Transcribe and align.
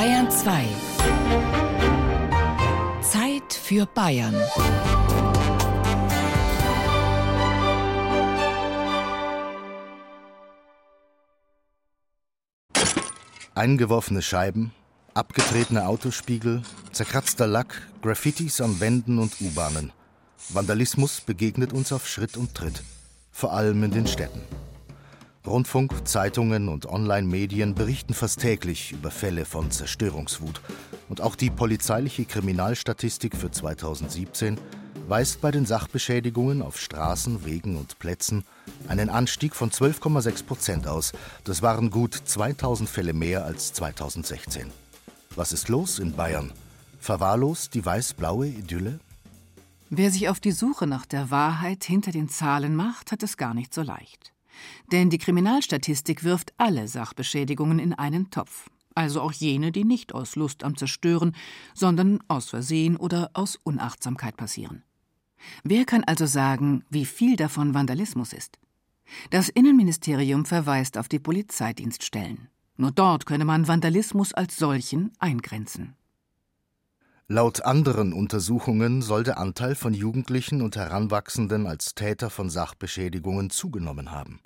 Bayern 0.00 0.30
2. 0.30 0.64
Zeit 3.02 3.52
für 3.52 3.84
Bayern. 3.84 4.34
Eingeworfene 13.54 14.22
Scheiben, 14.22 14.72
abgetretene 15.12 15.86
Autospiegel, 15.86 16.62
zerkratzter 16.92 17.46
Lack, 17.46 17.82
Graffitis 18.00 18.62
an 18.62 18.80
Wänden 18.80 19.18
und 19.18 19.38
U-Bahnen. 19.42 19.92
Vandalismus 20.48 21.20
begegnet 21.20 21.74
uns 21.74 21.92
auf 21.92 22.08
Schritt 22.08 22.38
und 22.38 22.54
Tritt, 22.54 22.82
vor 23.30 23.52
allem 23.52 23.82
in 23.82 23.90
den 23.90 24.06
Städten. 24.06 24.40
Rundfunk, 25.46 26.06
Zeitungen 26.06 26.68
und 26.68 26.84
Online-Medien 26.84 27.74
berichten 27.74 28.12
fast 28.12 28.40
täglich 28.40 28.92
über 28.92 29.10
Fälle 29.10 29.46
von 29.46 29.70
Zerstörungswut. 29.70 30.60
Und 31.08 31.22
auch 31.22 31.34
die 31.34 31.48
polizeiliche 31.48 32.26
Kriminalstatistik 32.26 33.34
für 33.34 33.50
2017 33.50 34.58
weist 35.08 35.40
bei 35.40 35.50
den 35.50 35.64
Sachbeschädigungen 35.64 36.60
auf 36.60 36.78
Straßen, 36.78 37.44
Wegen 37.46 37.76
und 37.76 37.98
Plätzen 37.98 38.44
einen 38.86 39.08
Anstieg 39.08 39.56
von 39.56 39.70
12,6 39.70 40.44
Prozent 40.44 40.86
aus. 40.86 41.12
Das 41.44 41.62
waren 41.62 41.90
gut 41.90 42.14
2000 42.14 42.88
Fälle 42.88 43.14
mehr 43.14 43.44
als 43.44 43.72
2016. 43.72 44.70
Was 45.36 45.52
ist 45.52 45.68
los 45.68 45.98
in 45.98 46.12
Bayern? 46.12 46.52
Verwahrlost 47.00 47.74
die 47.74 47.84
weiß-blaue 47.84 48.46
Idylle? 48.46 49.00
Wer 49.88 50.10
sich 50.10 50.28
auf 50.28 50.38
die 50.38 50.52
Suche 50.52 50.86
nach 50.86 51.06
der 51.06 51.30
Wahrheit 51.30 51.82
hinter 51.82 52.12
den 52.12 52.28
Zahlen 52.28 52.76
macht, 52.76 53.10
hat 53.10 53.22
es 53.22 53.38
gar 53.38 53.54
nicht 53.54 53.72
so 53.72 53.82
leicht. 53.82 54.32
Denn 54.92 55.10
die 55.10 55.18
Kriminalstatistik 55.18 56.24
wirft 56.24 56.52
alle 56.58 56.88
Sachbeschädigungen 56.88 57.78
in 57.78 57.94
einen 57.94 58.30
Topf, 58.30 58.68
also 58.94 59.20
auch 59.20 59.32
jene, 59.32 59.72
die 59.72 59.84
nicht 59.84 60.14
aus 60.14 60.36
Lust 60.36 60.64
am 60.64 60.76
Zerstören, 60.76 61.34
sondern 61.74 62.20
aus 62.28 62.50
Versehen 62.50 62.96
oder 62.96 63.30
aus 63.34 63.56
Unachtsamkeit 63.62 64.36
passieren. 64.36 64.82
Wer 65.64 65.84
kann 65.84 66.04
also 66.04 66.26
sagen, 66.26 66.84
wie 66.90 67.06
viel 67.06 67.36
davon 67.36 67.74
Vandalismus 67.74 68.32
ist? 68.32 68.58
Das 69.30 69.48
Innenministerium 69.48 70.44
verweist 70.44 70.98
auf 70.98 71.08
die 71.08 71.18
Polizeidienststellen. 71.18 72.48
Nur 72.76 72.92
dort 72.92 73.26
könne 73.26 73.44
man 73.44 73.68
Vandalismus 73.68 74.32
als 74.32 74.56
solchen 74.56 75.12
eingrenzen. 75.18 75.96
Laut 77.32 77.64
anderen 77.64 78.12
Untersuchungen 78.12 79.02
soll 79.02 79.22
der 79.22 79.38
Anteil 79.38 79.76
von 79.76 79.94
Jugendlichen 79.94 80.62
und 80.62 80.74
Heranwachsenden 80.74 81.68
als 81.68 81.94
Täter 81.94 82.28
von 82.28 82.50
Sachbeschädigungen 82.50 83.50
zugenommen 83.50 84.10
haben. 84.10 84.40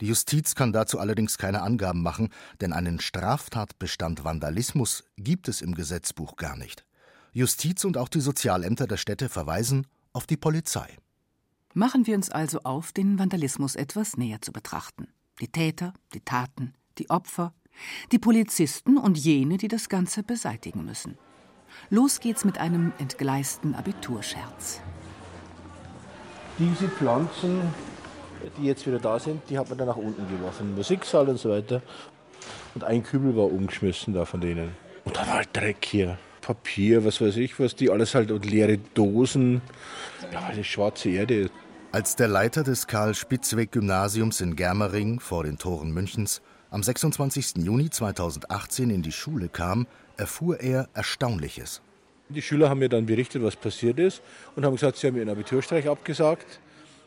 Die 0.00 0.06
Justiz 0.06 0.54
kann 0.54 0.72
dazu 0.72 0.98
allerdings 0.98 1.36
keine 1.36 1.60
Angaben 1.60 2.00
machen, 2.00 2.30
denn 2.62 2.72
einen 2.72 3.00
Straftatbestand 3.00 4.24
Vandalismus 4.24 5.04
gibt 5.18 5.46
es 5.46 5.60
im 5.60 5.74
Gesetzbuch 5.74 6.36
gar 6.36 6.56
nicht. 6.56 6.86
Justiz 7.34 7.84
und 7.84 7.98
auch 7.98 8.08
die 8.08 8.22
Sozialämter 8.22 8.86
der 8.86 8.96
Städte 8.96 9.28
verweisen 9.28 9.86
auf 10.14 10.26
die 10.26 10.38
Polizei. 10.38 10.88
Machen 11.74 12.06
wir 12.06 12.16
uns 12.16 12.30
also 12.30 12.60
auf, 12.60 12.92
den 12.92 13.18
Vandalismus 13.18 13.76
etwas 13.76 14.16
näher 14.16 14.40
zu 14.40 14.52
betrachten. 14.52 15.08
Die 15.42 15.48
Täter, 15.48 15.92
die 16.14 16.20
Taten, 16.20 16.72
die 16.96 17.10
Opfer, 17.10 17.52
die 18.10 18.18
Polizisten 18.18 18.96
und 18.96 19.18
jene, 19.18 19.58
die 19.58 19.68
das 19.68 19.90
Ganze 19.90 20.22
beseitigen 20.22 20.86
müssen. 20.86 21.18
Los 21.90 22.20
geht's 22.20 22.44
mit 22.44 22.58
einem 22.58 22.92
entgleisten 22.98 23.74
Abiturscherz. 23.74 24.80
Diese 26.58 26.88
Pflanzen 26.88 27.60
die 28.58 28.66
jetzt 28.66 28.86
wieder 28.86 28.98
da 28.98 29.18
sind, 29.18 29.42
die 29.48 29.58
hat 29.58 29.68
man 29.68 29.78
dann 29.78 29.88
nach 29.88 29.96
unten 29.96 30.28
geworfen. 30.28 30.74
Musiksaal 30.74 31.28
und 31.28 31.38
so 31.38 31.50
weiter. 31.50 31.82
Und 32.74 32.84
ein 32.84 33.02
Kübel 33.02 33.36
war 33.36 33.44
umgeschmissen 33.44 34.14
da 34.14 34.24
von 34.24 34.40
denen. 34.40 34.70
Und 35.04 35.16
dann 35.16 35.32
halt 35.32 35.48
Dreck 35.52 35.84
hier. 35.84 36.18
Papier, 36.40 37.04
was 37.04 37.20
weiß 37.20 37.38
ich, 37.38 37.58
was 37.58 37.74
die 37.74 37.90
alles 37.90 38.14
halt 38.14 38.30
und 38.30 38.46
leere 38.46 38.78
Dosen. 38.94 39.62
Ja, 40.32 40.46
eine 40.46 40.62
schwarze 40.62 41.08
Erde. 41.08 41.50
Als 41.90 42.14
der 42.14 42.28
Leiter 42.28 42.62
des 42.62 42.86
Karl-Spitzweg-Gymnasiums 42.86 44.40
in 44.40 44.54
Germering 44.54 45.18
vor 45.18 45.42
den 45.42 45.58
Toren 45.58 45.90
Münchens 45.90 46.42
am 46.76 46.82
26. 46.82 47.64
Juni 47.64 47.88
2018 47.88 48.90
in 48.90 49.00
die 49.00 49.10
Schule 49.10 49.48
kam, 49.48 49.86
erfuhr 50.18 50.60
er 50.60 50.90
Erstaunliches. 50.92 51.80
Die 52.28 52.42
Schüler 52.42 52.68
haben 52.68 52.80
mir 52.80 52.90
dann 52.90 53.06
berichtet, 53.06 53.42
was 53.42 53.56
passiert 53.56 53.98
ist 53.98 54.20
und 54.54 54.66
haben 54.66 54.74
gesagt, 54.74 54.98
sie 54.98 55.06
haben 55.06 55.16
ihren 55.16 55.30
Abiturstreich 55.30 55.88
abgesagt 55.88 56.60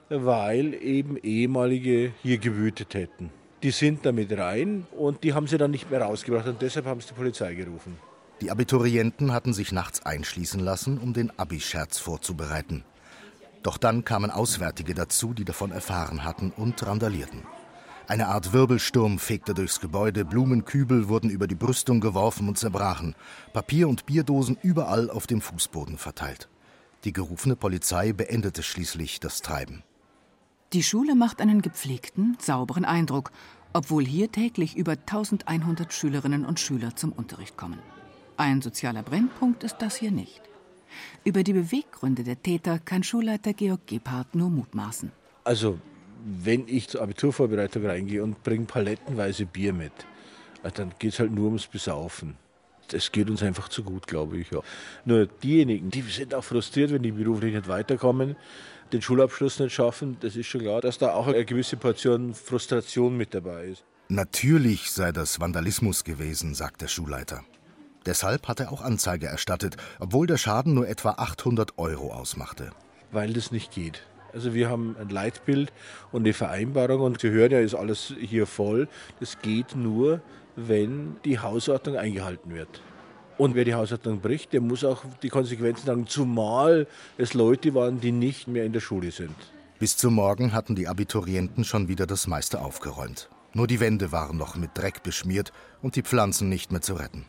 weil 0.09 0.73
eben 0.73 1.17
ehemalige 1.17 2.11
hier 2.23 2.39
gewütet 2.39 2.95
hätten. 2.95 3.29
Die 3.61 3.69
sind 3.71 4.05
damit 4.05 4.35
rein 4.35 4.87
und 4.97 5.23
die 5.23 5.33
haben 5.33 5.45
sie 5.45 5.59
dann 5.59 5.71
nicht 5.71 5.91
mehr 5.91 6.01
rausgebracht 6.01 6.47
und 6.47 6.61
deshalb 6.61 6.85
haben 6.85 6.99
sie 6.99 7.09
die 7.09 7.13
Polizei 7.13 7.53
gerufen. 7.53 7.97
Die 8.41 8.49
Abiturienten 8.49 9.33
hatten 9.33 9.53
sich 9.53 9.71
nachts 9.71 10.03
einschließen 10.03 10.59
lassen, 10.59 10.97
um 10.97 11.13
den 11.13 11.37
Abischerz 11.37 11.99
vorzubereiten. 11.99 12.85
Doch 13.61 13.77
dann 13.77 14.05
kamen 14.05 14.31
Auswärtige 14.31 14.93
dazu, 14.93 15.33
die 15.33 15.45
davon 15.45 15.71
erfahren 15.71 16.23
hatten 16.23 16.51
und 16.55 16.83
randalierten. 16.87 17.43
Eine 18.09 18.29
Art 18.29 18.53
Wirbelsturm 18.53 19.19
fegte 19.19 19.53
durchs 19.53 19.79
Gebäude, 19.79 20.25
Blumenkübel 20.25 21.09
wurden 21.09 21.29
über 21.29 21.45
die 21.45 21.53
Brüstung 21.53 21.99
geworfen 21.99 22.47
und 22.47 22.57
zerbrachen, 22.57 23.13
Papier 23.53 23.87
und 23.87 24.07
Bierdosen 24.07 24.57
überall 24.63 25.11
auf 25.11 25.27
dem 25.27 25.41
Fußboden 25.41 25.99
verteilt. 25.99 26.49
Die 27.03 27.13
gerufene 27.13 27.55
Polizei 27.55 28.11
beendete 28.11 28.63
schließlich 28.63 29.19
das 29.19 29.43
Treiben. 29.43 29.83
Die 30.73 30.81
Schule 30.81 31.13
macht 31.13 31.39
einen 31.39 31.61
gepflegten, 31.61 32.35
sauberen 32.41 32.83
Eindruck, 32.83 33.31
obwohl 33.73 34.07
hier 34.07 34.31
täglich 34.31 34.75
über 34.75 34.93
1100 34.93 35.93
Schülerinnen 35.93 36.45
und 36.45 36.59
Schüler 36.59 36.95
zum 36.95 37.11
Unterricht 37.11 37.57
kommen. 37.57 37.77
Ein 38.37 38.63
sozialer 38.63 39.03
Brennpunkt 39.03 39.63
ist 39.63 39.77
das 39.81 39.97
hier 39.97 40.11
nicht. 40.11 40.41
Über 41.25 41.43
die 41.43 41.53
Beweggründe 41.53 42.23
der 42.23 42.41
Täter 42.41 42.79
kann 42.79 43.03
Schulleiter 43.03 43.53
Georg 43.53 43.85
Gebhardt 43.85 44.33
nur 44.33 44.49
mutmaßen. 44.49 45.11
Also, 45.43 45.77
wenn 46.23 46.67
ich 46.67 46.87
zur 46.87 47.01
Abiturvorbereitung 47.01 47.85
reingehe 47.85 48.23
und 48.23 48.43
bringe 48.43 48.65
palettenweise 48.65 49.45
Bier 49.45 49.73
mit, 49.73 49.93
dann 50.75 50.93
geht 50.99 51.13
es 51.13 51.19
halt 51.19 51.31
nur 51.31 51.45
ums 51.45 51.67
Besaufen. 51.67 52.37
Es 52.91 53.11
geht 53.11 53.29
uns 53.29 53.43
einfach 53.43 53.69
zu 53.69 53.83
gut, 53.83 54.07
glaube 54.07 54.37
ich. 54.37 54.49
Ja. 54.51 54.61
Nur 55.05 55.27
diejenigen, 55.27 55.91
die 55.91 56.01
sind 56.01 56.33
auch 56.33 56.43
frustriert, 56.43 56.91
wenn 56.91 57.03
die 57.03 57.11
beruflich 57.11 57.53
nicht 57.53 57.67
weiterkommen, 57.67 58.35
den 58.91 59.01
Schulabschluss 59.01 59.59
nicht 59.59 59.73
schaffen, 59.73 60.17
das 60.21 60.35
ist 60.35 60.47
schon 60.47 60.61
klar, 60.61 60.81
dass 60.81 60.97
da 60.97 61.13
auch 61.13 61.27
eine 61.27 61.45
gewisse 61.45 61.77
Portion 61.77 62.33
Frustration 62.33 63.15
mit 63.15 63.33
dabei 63.35 63.65
ist. 63.65 63.83
Natürlich 64.07 64.89
sei 64.89 65.11
das 65.11 65.39
Vandalismus 65.39 66.03
gewesen, 66.03 66.55
sagt 66.55 66.81
der 66.81 66.87
Schulleiter. 66.87 67.43
Deshalb 68.07 68.47
hat 68.47 68.59
er 68.59 68.71
auch 68.71 68.81
Anzeige 68.81 69.27
erstattet, 69.27 69.77
obwohl 69.99 70.25
der 70.25 70.37
Schaden 70.37 70.73
nur 70.73 70.87
etwa 70.87 71.11
800 71.11 71.77
Euro 71.77 72.11
ausmachte. 72.11 72.71
Weil 73.11 73.33
das 73.33 73.51
nicht 73.51 73.71
geht. 73.71 74.01
Also 74.33 74.53
wir 74.53 74.69
haben 74.69 74.95
ein 74.99 75.09
Leitbild 75.09 75.71
und 76.11 76.21
eine 76.21 76.33
Vereinbarung 76.33 77.01
und 77.01 77.21
Sie 77.21 77.29
hören 77.29 77.51
ja, 77.51 77.59
ist 77.59 77.75
alles 77.75 78.13
hier 78.19 78.45
voll. 78.45 78.87
Das 79.19 79.39
geht 79.41 79.75
nur, 79.75 80.21
wenn 80.55 81.17
die 81.25 81.39
Hausordnung 81.39 81.95
eingehalten 81.95 82.53
wird. 82.53 82.81
Und 83.37 83.55
wer 83.55 83.63
die 83.63 83.73
Hausordnung 83.73 84.19
bricht, 84.19 84.51
der 84.51 84.59
muss 84.59 84.83
auch 84.83 85.03
die 85.23 85.29
Konsequenzen 85.29 85.85
tragen, 85.85 86.07
zumal 86.07 86.87
es 87.17 87.33
Leute 87.33 87.73
waren, 87.73 88.01
die 88.01 88.11
nicht 88.11 88.47
mehr 88.47 88.65
in 88.65 88.73
der 88.73 88.81
Schule 88.81 89.11
sind. 89.11 89.35
Bis 89.79 89.95
zum 89.95 90.15
Morgen 90.15 90.51
hatten 90.51 90.75
die 90.75 90.89
Abiturienten 90.89 91.63
schon 91.63 91.87
wieder 91.87 92.05
das 92.05 92.27
meiste 92.27 92.59
aufgeräumt. 92.59 93.29
Nur 93.53 93.65
die 93.65 93.79
Wände 93.79 94.11
waren 94.11 94.37
noch 94.37 94.57
mit 94.57 94.71
Dreck 94.77 95.03
beschmiert 95.03 95.53
und 95.81 95.95
die 95.95 96.03
Pflanzen 96.03 96.49
nicht 96.49 96.71
mehr 96.73 96.81
zu 96.81 96.95
retten. 96.95 97.25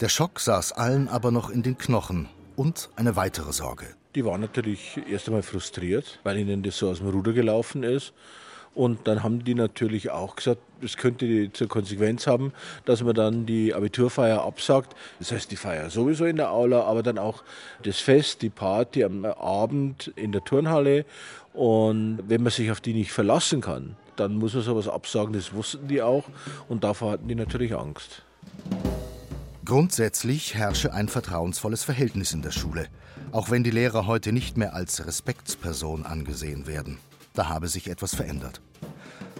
Der 0.00 0.08
Schock 0.08 0.40
saß 0.40 0.72
allen 0.72 1.08
aber 1.08 1.30
noch 1.30 1.50
in 1.50 1.62
den 1.62 1.78
Knochen 1.78 2.28
und 2.56 2.90
eine 2.96 3.14
weitere 3.14 3.52
Sorge. 3.52 3.86
Die 4.14 4.24
waren 4.24 4.40
natürlich 4.40 4.98
erst 5.10 5.28
einmal 5.28 5.42
frustriert, 5.42 6.18
weil 6.24 6.38
ihnen 6.38 6.62
das 6.62 6.78
so 6.78 6.88
aus 6.88 6.98
dem 6.98 7.08
Ruder 7.08 7.32
gelaufen 7.32 7.82
ist. 7.82 8.12
Und 8.74 9.08
dann 9.08 9.22
haben 9.22 9.44
die 9.44 9.54
natürlich 9.54 10.10
auch 10.10 10.36
gesagt, 10.36 10.60
das 10.80 10.96
könnte 10.96 11.52
zur 11.52 11.66
Konsequenz 11.68 12.26
haben, 12.26 12.52
dass 12.84 13.02
man 13.02 13.14
dann 13.14 13.44
die 13.44 13.74
Abiturfeier 13.74 14.42
absagt. 14.42 14.94
Das 15.18 15.32
heißt, 15.32 15.50
die 15.50 15.56
Feier 15.56 15.90
sowieso 15.90 16.26
in 16.26 16.36
der 16.36 16.52
Aula, 16.52 16.82
aber 16.82 17.02
dann 17.02 17.18
auch 17.18 17.42
das 17.82 17.98
Fest, 17.98 18.42
die 18.42 18.50
Party 18.50 19.02
am 19.02 19.24
Abend 19.24 20.12
in 20.14 20.30
der 20.32 20.44
Turnhalle. 20.44 21.04
Und 21.54 22.20
wenn 22.28 22.42
man 22.42 22.52
sich 22.52 22.70
auf 22.70 22.80
die 22.80 22.94
nicht 22.94 23.10
verlassen 23.10 23.60
kann, 23.60 23.96
dann 24.14 24.36
muss 24.36 24.54
man 24.54 24.62
sowas 24.62 24.88
absagen. 24.88 25.32
Das 25.32 25.52
wussten 25.52 25.88
die 25.88 26.00
auch 26.00 26.24
und 26.68 26.84
davor 26.84 27.12
hatten 27.12 27.26
die 27.26 27.34
natürlich 27.34 27.74
Angst. 27.74 28.22
Grundsätzlich 29.68 30.54
herrsche 30.54 30.94
ein 30.94 31.08
vertrauensvolles 31.08 31.84
Verhältnis 31.84 32.32
in 32.32 32.40
der 32.40 32.52
Schule, 32.52 32.88
auch 33.32 33.50
wenn 33.50 33.64
die 33.64 33.70
Lehrer 33.70 34.06
heute 34.06 34.32
nicht 34.32 34.56
mehr 34.56 34.72
als 34.72 35.06
Respektsperson 35.06 36.06
angesehen 36.06 36.66
werden. 36.66 36.96
Da 37.34 37.50
habe 37.50 37.68
sich 37.68 37.90
etwas 37.90 38.14
verändert. 38.14 38.62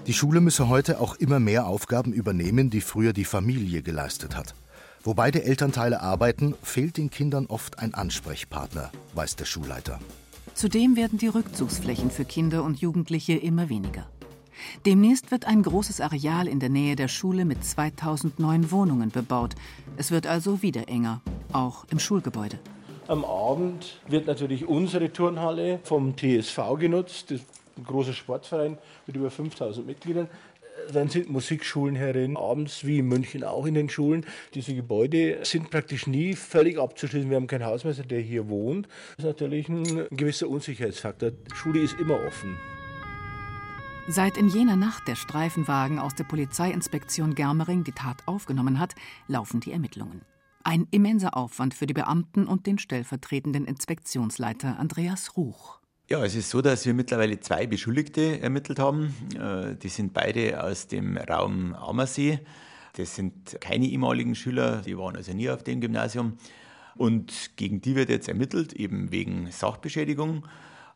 Die 0.06 0.12
Schule 0.12 0.42
müsse 0.42 0.68
heute 0.68 1.00
auch 1.00 1.14
immer 1.14 1.40
mehr 1.40 1.66
Aufgaben 1.66 2.12
übernehmen, 2.12 2.68
die 2.68 2.82
früher 2.82 3.14
die 3.14 3.24
Familie 3.24 3.80
geleistet 3.80 4.36
hat. 4.36 4.54
Wo 5.02 5.14
beide 5.14 5.44
Elternteile 5.44 6.02
arbeiten, 6.02 6.54
fehlt 6.62 6.98
den 6.98 7.08
Kindern 7.08 7.46
oft 7.46 7.78
ein 7.78 7.94
Ansprechpartner, 7.94 8.92
weiß 9.14 9.36
der 9.36 9.46
Schulleiter. 9.46 9.98
Zudem 10.52 10.96
werden 10.96 11.18
die 11.18 11.28
Rückzugsflächen 11.28 12.10
für 12.10 12.26
Kinder 12.26 12.64
und 12.64 12.82
Jugendliche 12.82 13.32
immer 13.32 13.70
weniger. 13.70 14.06
Demnächst 14.86 15.30
wird 15.30 15.46
ein 15.46 15.62
großes 15.62 16.00
Areal 16.00 16.48
in 16.48 16.60
der 16.60 16.68
Nähe 16.68 16.96
der 16.96 17.08
Schule 17.08 17.44
mit 17.44 17.64
2000 17.64 18.38
neuen 18.38 18.70
Wohnungen 18.70 19.10
bebaut. 19.10 19.54
Es 19.96 20.10
wird 20.10 20.26
also 20.26 20.62
wieder 20.62 20.88
enger, 20.88 21.20
auch 21.52 21.84
im 21.90 21.98
Schulgebäude. 21.98 22.58
Am 23.08 23.24
Abend 23.24 24.00
wird 24.06 24.26
natürlich 24.26 24.66
unsere 24.66 25.12
Turnhalle 25.12 25.80
vom 25.82 26.14
TSV 26.16 26.58
genutzt, 26.78 27.30
das 27.30 27.40
ist 27.40 27.46
ein 27.78 27.84
großer 27.84 28.12
Sportverein 28.12 28.76
mit 29.06 29.16
über 29.16 29.30
5000 29.30 29.86
Mitgliedern. 29.86 30.28
Dann 30.92 31.08
sind 31.08 31.30
Musikschulen 31.30 31.96
herin, 31.96 32.36
abends 32.36 32.84
wie 32.84 32.98
in 32.98 33.06
München 33.08 33.44
auch 33.44 33.66
in 33.66 33.74
den 33.74 33.88
Schulen. 33.88 34.24
Diese 34.54 34.74
Gebäude 34.74 35.38
sind 35.42 35.70
praktisch 35.70 36.06
nie 36.06 36.34
völlig 36.34 36.78
abzuschließen. 36.78 37.28
Wir 37.28 37.36
haben 37.36 37.46
keinen 37.46 37.64
Hausmeister, 37.64 38.04
der 38.04 38.20
hier 38.20 38.48
wohnt. 38.48 38.86
Das 39.16 39.24
ist 39.24 39.30
natürlich 39.30 39.68
ein 39.68 40.06
gewisser 40.10 40.48
Unsicherheitsfaktor. 40.48 41.30
Die 41.30 41.54
Schule 41.54 41.80
ist 41.80 41.98
immer 41.98 42.18
offen. 42.26 42.56
Seit 44.10 44.38
in 44.38 44.48
jener 44.48 44.76
Nacht 44.76 45.06
der 45.06 45.16
Streifenwagen 45.16 45.98
aus 45.98 46.14
der 46.14 46.24
Polizeiinspektion 46.24 47.34
Germering 47.34 47.84
die 47.84 47.92
Tat 47.92 48.22
aufgenommen 48.24 48.78
hat, 48.78 48.94
laufen 49.26 49.60
die 49.60 49.70
Ermittlungen. 49.70 50.22
Ein 50.64 50.88
immenser 50.90 51.36
Aufwand 51.36 51.74
für 51.74 51.86
die 51.86 51.92
Beamten 51.92 52.46
und 52.46 52.66
den 52.66 52.78
stellvertretenden 52.78 53.66
Inspektionsleiter 53.66 54.78
Andreas 54.78 55.36
Ruch. 55.36 55.80
Ja, 56.08 56.24
es 56.24 56.34
ist 56.34 56.48
so, 56.48 56.62
dass 56.62 56.86
wir 56.86 56.94
mittlerweile 56.94 57.38
zwei 57.40 57.66
Beschuldigte 57.66 58.40
ermittelt 58.40 58.78
haben. 58.78 59.14
Äh, 59.38 59.76
die 59.76 59.90
sind 59.90 60.14
beide 60.14 60.64
aus 60.64 60.86
dem 60.86 61.18
Raum 61.18 61.74
Ammersee. 61.74 62.40
Das 62.94 63.14
sind 63.14 63.58
keine 63.60 63.84
ehemaligen 63.84 64.34
Schüler, 64.34 64.80
die 64.80 64.96
waren 64.96 65.16
also 65.16 65.34
nie 65.34 65.50
auf 65.50 65.62
dem 65.62 65.82
Gymnasium. 65.82 66.38
Und 66.96 67.50
gegen 67.56 67.82
die 67.82 67.94
wird 67.94 68.08
jetzt 68.08 68.28
ermittelt, 68.28 68.72
eben 68.72 69.12
wegen 69.12 69.50
Sachbeschädigung. 69.50 70.44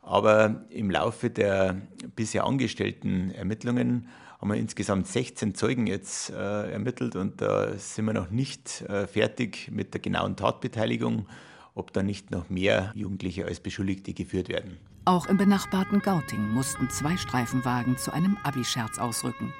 Aber 0.03 0.65
im 0.69 0.91
Laufe 0.91 1.31
der 1.31 1.81
bisher 2.17 2.45
angestellten 2.45 3.31
Ermittlungen 3.31 4.09
haben 4.41 4.51
wir 4.51 4.57
insgesamt 4.57 5.07
16 5.07 5.55
Zeugen 5.55 5.87
jetzt 5.87 6.31
äh, 6.31 6.73
ermittelt 6.73 7.15
und 7.15 7.41
da 7.41 7.79
sind 7.79 8.07
wir 8.07 8.13
noch 8.13 8.31
nicht 8.31 8.83
äh, 8.83 9.07
fertig 9.07 9.71
mit 9.71 9.95
der 9.95 10.01
genauen 10.01 10.35
Tatbeteiligung, 10.35 11.29
ob 11.75 11.93
da 11.93 12.03
nicht 12.03 12.33
noch 12.33 12.51
mehr 12.51 12.91
Jugendliche 12.97 13.47
als 13.47 13.61
Beschuldigte 13.61 14.13
geführt 14.13 14.49
werden. 14.49 14.79
Auch 15.05 15.27
im 15.27 15.37
benachbarten 15.37 16.01
Gauting 16.01 16.49
mussten 16.49 16.91
zwei 16.91 17.17
Streifenwagen 17.17 17.97
zu 17.97 18.13
einem 18.13 18.37
Abi-Scherz 18.43 18.99
ausrücken. 18.99 19.55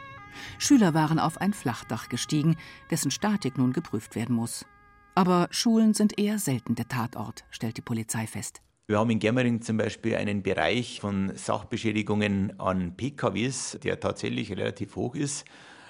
Schüler 0.59 0.95
waren 0.95 1.21
auf 1.21 1.41
ein 1.41 1.53
Flachdach 1.53 2.09
gestiegen, 2.09 2.57
dessen 2.91 3.13
Statik 3.13 3.59
nun 3.59 3.73
geprüft 3.73 4.17
werden 4.17 4.35
muss. 4.35 4.67
Aber 5.15 5.47
Schulen 5.51 5.95
sind 5.95 6.19
eher 6.19 6.39
selten 6.39 6.75
der 6.75 6.89
Tatort, 6.89 7.45
stellt 7.51 7.77
die 7.77 7.83
Polizei 7.83 8.27
fest. 8.27 8.63
Wir 8.93 8.99
haben 8.99 9.09
in 9.09 9.21
Germering 9.21 9.63
zum 9.63 9.79
Beispiel 9.79 10.17
einen 10.17 10.43
Bereich 10.43 11.01
von 11.01 11.33
Sachbeschädigungen 11.35 12.61
an 12.61 12.95
PKWs, 12.95 13.79
der 13.83 14.01
tatsächlich 14.01 14.51
relativ 14.51 14.97
hoch 14.97 15.15
ist. 15.15 15.47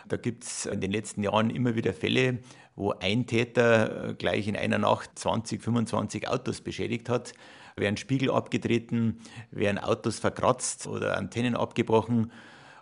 Da 0.08 0.16
gibt 0.16 0.44
es 0.44 0.66
in 0.66 0.80
den 0.80 0.92
letzten 0.92 1.24
Jahren 1.24 1.50
immer 1.50 1.74
wieder 1.74 1.94
Fälle, 1.94 2.38
wo 2.76 2.92
ein 2.92 3.26
Täter 3.26 4.14
gleich 4.18 4.46
in 4.46 4.54
einer 4.54 4.78
Nacht 4.78 5.10
20, 5.16 5.60
25 5.60 6.28
Autos 6.28 6.60
beschädigt 6.60 7.08
hat. 7.08 7.32
Werden 7.74 7.96
Spiegel 7.96 8.30
abgetreten, 8.30 9.18
werden 9.50 9.78
Autos 9.78 10.20
verkratzt 10.20 10.86
oder 10.86 11.18
Antennen 11.18 11.56
abgebrochen. 11.56 12.30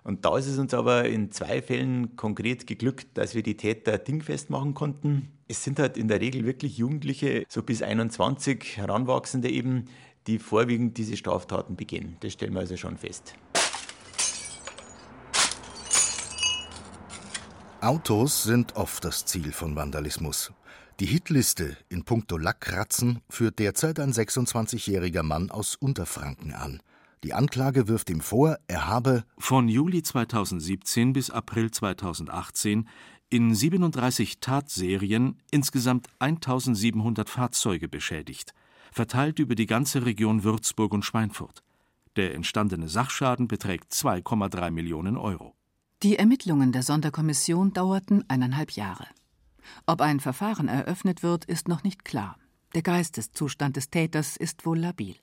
Und 0.03 0.27
da 0.27 0.37
ist 0.37 0.49
es 0.49 0.59
uns 0.59 0.75
aber 0.75 1.07
in 1.07 1.31
zwei 1.31 1.63
Fällen 1.63 2.17
konkret 2.17 2.67
geglückt, 2.67 3.17
dass 3.17 3.35
wir 3.35 3.43
die 3.43 3.57
Täter 3.57 3.97
dingfest 3.97 4.51
machen 4.51 4.75
konnten. 4.75 5.33
Es 5.49 5.65
sind 5.65 5.79
halt 5.79 5.97
in 5.97 6.09
der 6.09 6.21
Regel 6.21 6.45
wirklich 6.45 6.79
Jugendliche, 6.79 7.45
so 7.49 7.63
bis 7.63 7.83
21 7.83 8.77
Heranwachsende 8.77 9.51
eben, 9.51 9.87
die 10.27 10.39
vorwiegend 10.39 10.99
diese 10.99 11.17
Straftaten 11.17 11.77
begehen. 11.77 12.17
Das 12.21 12.33
stellen 12.33 12.53
wir 12.53 12.61
also 12.61 12.77
schon 12.77 12.97
fest. 12.97 13.35
Autos 17.81 18.43
sind 18.43 18.77
oft 18.77 19.05
das 19.05 19.25
Ziel 19.25 19.53
von 19.53 19.75
Vandalismus. 19.75 20.53
Die 21.01 21.07
Hitliste 21.07 21.79
in 21.89 22.05
puncto 22.05 22.37
Lackkratzen 22.37 23.21
führt 23.31 23.59
derzeit 23.59 23.99
ein 23.99 24.13
26-jähriger 24.13 25.23
Mann 25.23 25.51
aus 25.51 25.77
Unterfranken 25.77 26.53
an. 26.53 26.83
Die 27.25 27.33
Anklage 27.33 27.89
wirft 27.89 28.11
ihm 28.11 28.21
vor, 28.21 28.59
er 28.67 28.87
habe 28.87 29.25
von 29.39 29.69
Juli 29.69 30.03
2017 30.03 31.15
bis 31.15 31.31
April 31.31 31.71
2018 31.71 32.87
in 33.31 33.55
37 33.55 34.41
Tatserien 34.41 35.39
insgesamt 35.51 36.09
1700 36.19 37.31
Fahrzeuge 37.31 37.89
beschädigt 37.89 38.53
verteilt 38.93 39.39
über 39.39 39.55
die 39.55 39.67
ganze 39.67 40.05
Region 40.05 40.45
Würzburg 40.45 40.93
und 40.93 41.05
Schweinfurt. 41.05 41.63
Der 42.17 42.35
entstandene 42.35 42.89
Sachschaden 42.89 43.49
beträgt 43.49 43.93
2,3 43.93 44.71
Millionen 44.71 45.17
Euro. 45.17 45.55
Die 46.03 46.17
Ermittlungen 46.17 46.73
der 46.73 46.83
Sonderkommission 46.83 47.73
dauerten 47.73 48.25
eineinhalb 48.29 48.73
Jahre. 48.73 49.07
Ob 49.87 50.01
ein 50.01 50.19
Verfahren 50.19 50.69
eröffnet 50.69 51.23
wird, 51.23 51.45
ist 51.45 51.69
noch 51.69 51.85
nicht 51.85 52.05
klar. 52.05 52.37
Der 52.75 52.83
Geisteszustand 52.83 53.77
des 53.77 53.91
Täters 53.91 54.37
ist 54.37 54.65
wohl 54.67 54.79
labil. 54.79 55.17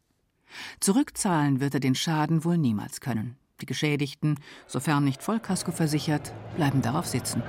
Zurückzahlen 0.80 1.60
wird 1.60 1.74
er 1.74 1.80
den 1.80 1.96
Schaden 1.96 2.44
wohl 2.44 2.58
niemals 2.58 3.02
können. 3.02 3.38
Die 3.62 3.66
Geschädigten, 3.66 4.40
sofern 4.68 5.04
nicht 5.04 5.24
Vollkasko 5.24 5.72
versichert, 5.72 6.34
bleiben 6.56 6.81
darauf 6.81 7.08
sitzen. 7.08 7.42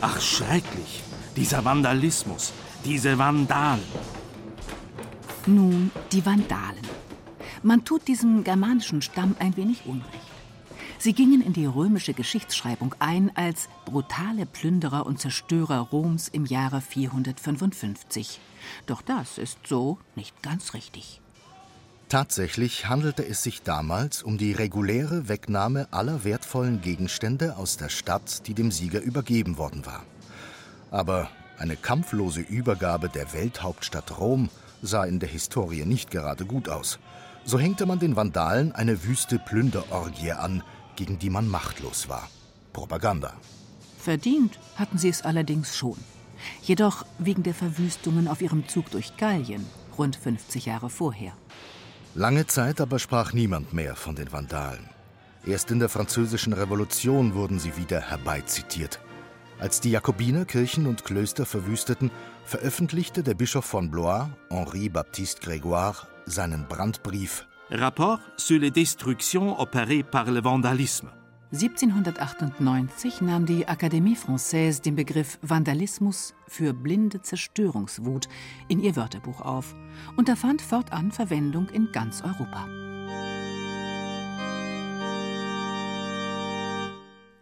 Ach, 0.00 0.20
schrecklich. 0.20 1.02
Dieser 1.36 1.64
Vandalismus. 1.64 2.52
Diese 2.84 3.16
Vandalen. 3.16 3.84
Nun, 5.46 5.92
die 6.10 6.26
Vandalen. 6.26 6.82
Man 7.62 7.84
tut 7.84 8.08
diesem 8.08 8.42
germanischen 8.42 9.02
Stamm 9.02 9.36
ein 9.38 9.56
wenig 9.56 9.86
Unrecht. 9.86 10.18
Sie 10.98 11.12
gingen 11.12 11.42
in 11.42 11.52
die 11.52 11.66
römische 11.66 12.12
Geschichtsschreibung 12.12 12.96
ein 12.98 13.30
als 13.36 13.68
brutale 13.84 14.46
Plünderer 14.46 15.06
und 15.06 15.20
Zerstörer 15.20 15.78
Roms 15.78 16.26
im 16.26 16.44
Jahre 16.44 16.80
455. 16.80 18.40
Doch 18.86 19.00
das 19.00 19.38
ist 19.38 19.58
so 19.64 19.98
nicht 20.16 20.42
ganz 20.42 20.74
richtig. 20.74 21.20
Tatsächlich 22.08 22.88
handelte 22.88 23.24
es 23.24 23.44
sich 23.44 23.62
damals 23.62 24.24
um 24.24 24.38
die 24.38 24.52
reguläre 24.52 25.28
Wegnahme 25.28 25.86
aller 25.92 26.24
wertvollen 26.24 26.80
Gegenstände 26.80 27.56
aus 27.56 27.76
der 27.76 27.90
Stadt, 27.90 28.48
die 28.48 28.54
dem 28.54 28.72
Sieger 28.72 29.00
übergeben 29.00 29.56
worden 29.56 29.86
war. 29.86 30.04
Aber 30.90 31.30
eine 31.58 31.76
kampflose 31.76 32.40
Übergabe 32.40 33.08
der 33.08 33.32
Welthauptstadt 33.32 34.18
Rom 34.18 34.48
sah 34.82 35.04
in 35.04 35.20
der 35.20 35.28
Historie 35.28 35.84
nicht 35.84 36.10
gerade 36.10 36.44
gut 36.44 36.68
aus. 36.68 36.98
So 37.44 37.58
hängte 37.58 37.86
man 37.86 37.98
den 37.98 38.16
Vandalen 38.16 38.72
eine 38.72 39.04
wüste 39.04 39.38
Plünderorgie 39.38 40.32
an, 40.32 40.62
gegen 40.96 41.18
die 41.18 41.30
man 41.30 41.48
machtlos 41.48 42.08
war. 42.08 42.28
Propaganda. 42.72 43.34
Verdient 43.98 44.58
hatten 44.76 44.98
sie 44.98 45.08
es 45.08 45.22
allerdings 45.22 45.76
schon. 45.76 45.96
Jedoch 46.62 47.04
wegen 47.18 47.42
der 47.42 47.54
Verwüstungen 47.54 48.26
auf 48.28 48.42
ihrem 48.42 48.66
Zug 48.68 48.90
durch 48.90 49.16
Gallien, 49.16 49.64
rund 49.96 50.16
50 50.16 50.66
Jahre 50.66 50.90
vorher. 50.90 51.32
Lange 52.14 52.46
Zeit 52.46 52.80
aber 52.80 52.98
sprach 52.98 53.32
niemand 53.32 53.72
mehr 53.72 53.94
von 53.94 54.16
den 54.16 54.32
Vandalen. 54.32 54.88
Erst 55.46 55.70
in 55.70 55.78
der 55.78 55.88
Französischen 55.88 56.52
Revolution 56.52 57.34
wurden 57.34 57.58
sie 57.58 57.76
wieder 57.76 58.00
herbeizitiert. 58.00 59.00
Als 59.62 59.78
die 59.78 59.92
Jakobiner 59.92 60.44
Kirchen 60.44 60.88
und 60.88 61.04
Klöster 61.04 61.46
verwüsteten, 61.46 62.10
veröffentlichte 62.44 63.22
der 63.22 63.34
Bischof 63.34 63.64
von 63.64 63.92
Blois, 63.92 64.26
Henri 64.50 64.88
Baptiste 64.88 65.40
Grégoire, 65.40 66.08
seinen 66.26 66.66
Brandbrief 66.66 67.46
Rapport 67.70 68.18
sur 68.36 68.58
les 68.58 68.72
destructions 68.72 69.56
opérées 69.60 70.02
par 70.02 70.28
le 70.32 70.42
vandalisme. 70.42 71.10
1798 71.52 73.20
nahm 73.20 73.46
die 73.46 73.68
Académie 73.68 74.16
Française 74.16 74.82
den 74.82 74.96
Begriff 74.96 75.38
Vandalismus 75.42 76.34
für 76.48 76.74
blinde 76.74 77.22
Zerstörungswut 77.22 78.26
in 78.66 78.80
ihr 78.80 78.96
Wörterbuch 78.96 79.42
auf 79.42 79.76
und 80.16 80.28
er 80.28 80.36
fand 80.36 80.60
fortan 80.60 81.12
Verwendung 81.12 81.68
in 81.68 81.92
ganz 81.92 82.20
Europa. 82.22 82.66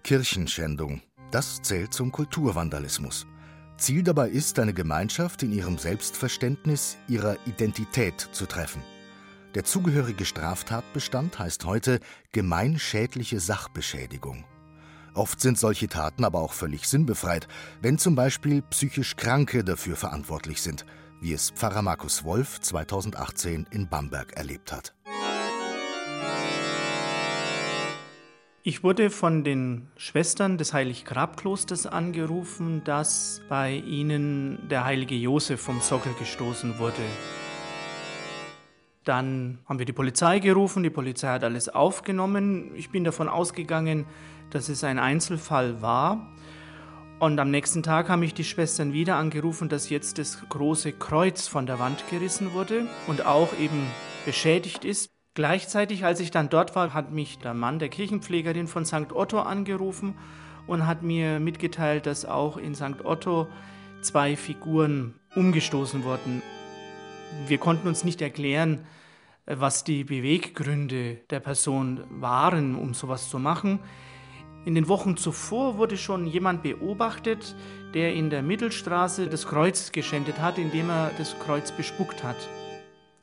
Kirchenschändung 0.03 1.01
das 1.31 1.63
zählt 1.63 1.95
zum 1.95 2.13
Kulturvandalismus. 2.13 3.27
Ziel 3.77 4.03
dabei 4.03 4.29
ist, 4.29 4.59
eine 4.59 4.75
Gemeinschaft 4.75 5.43
in 5.43 5.53
ihrem 5.53 5.79
Selbstverständnis, 5.79 6.99
ihrer 7.09 7.37
Identität 7.47 8.21
zu 8.33 8.47
treffen. 8.47 8.83
Der 9.55 9.65
zugehörige 9.65 10.25
Straftatbestand 10.25 11.39
heißt 11.39 11.65
heute 11.65 12.01
gemeinschädliche 12.33 13.41
Sachbeschädigung. 13.41 14.45
Oft 15.15 15.41
sind 15.41 15.59
solche 15.59 15.89
Taten 15.89 16.25
aber 16.25 16.41
auch 16.41 16.53
völlig 16.53 16.87
sinnbefreit, 16.87 17.49
wenn 17.83 17.99
zum 17.99 18.15
Beispiel 18.15 18.63
psychisch 18.63 19.17
Kranke 19.17 19.65
dafür 19.65 19.97
verantwortlich 19.97 20.63
sind, 20.63 20.87
wie 21.21 21.33
es 21.33 21.51
Pfarrer 21.51 21.83
Markus 21.83 22.23
Wolf 22.23 22.61
2018 22.61 23.67
in 23.71 23.89
Bamberg 23.89 24.35
erlebt 24.37 24.73
hat. 24.73 24.95
Ich 28.63 28.85
wurde 28.85 29.09
von 29.09 29.43
den 29.43 29.89
Schwestern 29.97 30.59
des 30.59 30.75
Heiliggrabklosters 30.75 31.87
angerufen, 31.87 32.83
dass 32.85 33.41
bei 33.49 33.77
ihnen 33.77 34.69
der 34.69 34.85
heilige 34.85 35.15
Josef 35.15 35.63
vom 35.63 35.81
Sockel 35.81 36.13
gestoßen 36.19 36.79
wurde. 36.79 37.01
Dann 39.05 39.61
haben 39.67 39.79
wir 39.79 39.87
die 39.87 39.95
Polizei 39.95 40.41
gerufen, 40.41 40.83
die 40.83 40.91
Polizei 40.91 41.29
hat 41.29 41.43
alles 41.43 41.71
aufgenommen. 41.71 42.75
Ich 42.75 42.91
bin 42.91 43.03
davon 43.03 43.31
ausgegangen, 43.31 44.05
dass 44.51 44.69
es 44.69 44.85
ein 44.85 44.99
Einzelfall 44.99 45.81
war. 45.81 46.29
Und 47.19 47.41
am 47.41 47.51
nächsten 47.51 47.83
Tag 47.83 48.11
haben 48.11 48.21
mich 48.21 48.35
die 48.35 48.45
Schwestern 48.45 48.93
wieder 48.93 49.17
angerufen, 49.17 49.71
dass 49.71 49.89
jetzt 49.89 50.19
das 50.19 50.47
große 50.51 50.93
Kreuz 50.93 51.49
von 51.49 51.65
der 51.65 51.79
Wand 51.79 52.05
gerissen 52.11 52.53
wurde 52.53 52.87
und 53.07 53.25
auch 53.25 53.59
eben 53.59 53.87
beschädigt 54.27 54.85
ist. 54.85 55.10
Gleichzeitig, 55.35 56.05
als 56.05 56.19
ich 56.19 56.33
dann 56.33 56.49
dort 56.49 56.75
war, 56.75 56.93
hat 56.93 57.13
mich 57.13 57.39
der 57.39 57.55
Mann 57.55 57.79
der 57.79 57.89
Kirchenpflegerin 57.89 58.67
von 58.67 58.85
St. 58.85 59.13
Otto 59.13 59.39
angerufen 59.41 60.17
und 60.67 60.87
hat 60.87 61.03
mir 61.03 61.39
mitgeteilt, 61.39 62.07
dass 62.07 62.25
auch 62.25 62.57
in 62.57 62.75
St. 62.75 63.05
Otto 63.05 63.47
zwei 64.03 64.37
Figuren 64.37 65.15
umgestoßen 65.37 66.03
wurden. 66.03 66.43
Wir 67.47 67.59
konnten 67.59 67.87
uns 67.87 68.03
nicht 68.03 68.21
erklären, 68.21 68.87
was 69.47 69.85
die 69.85 70.03
Beweggründe 70.03 71.19
der 71.31 71.41
Person 71.41 72.03
waren, 72.11 72.75
um 72.75 72.93
sowas 72.93 73.31
zu 73.31 73.39
machen. 73.39 73.79
In 74.65 74.75
den 74.75 74.89
Wochen 74.89 75.17
zuvor 75.17 75.79
wurde 75.79 75.97
schon 75.97 76.27
jemand 76.27 76.63
beobachtet, 76.63 77.55
der 77.95 78.15
in 78.15 78.31
der 78.31 78.43
Mittelstraße 78.43 79.29
das 79.29 79.47
Kreuz 79.47 79.93
geschändet 79.93 80.41
hat, 80.41 80.59
indem 80.59 80.91
er 80.91 81.13
das 81.19 81.39
Kreuz 81.39 81.73
bespuckt 81.73 82.23
hat. 82.25 82.37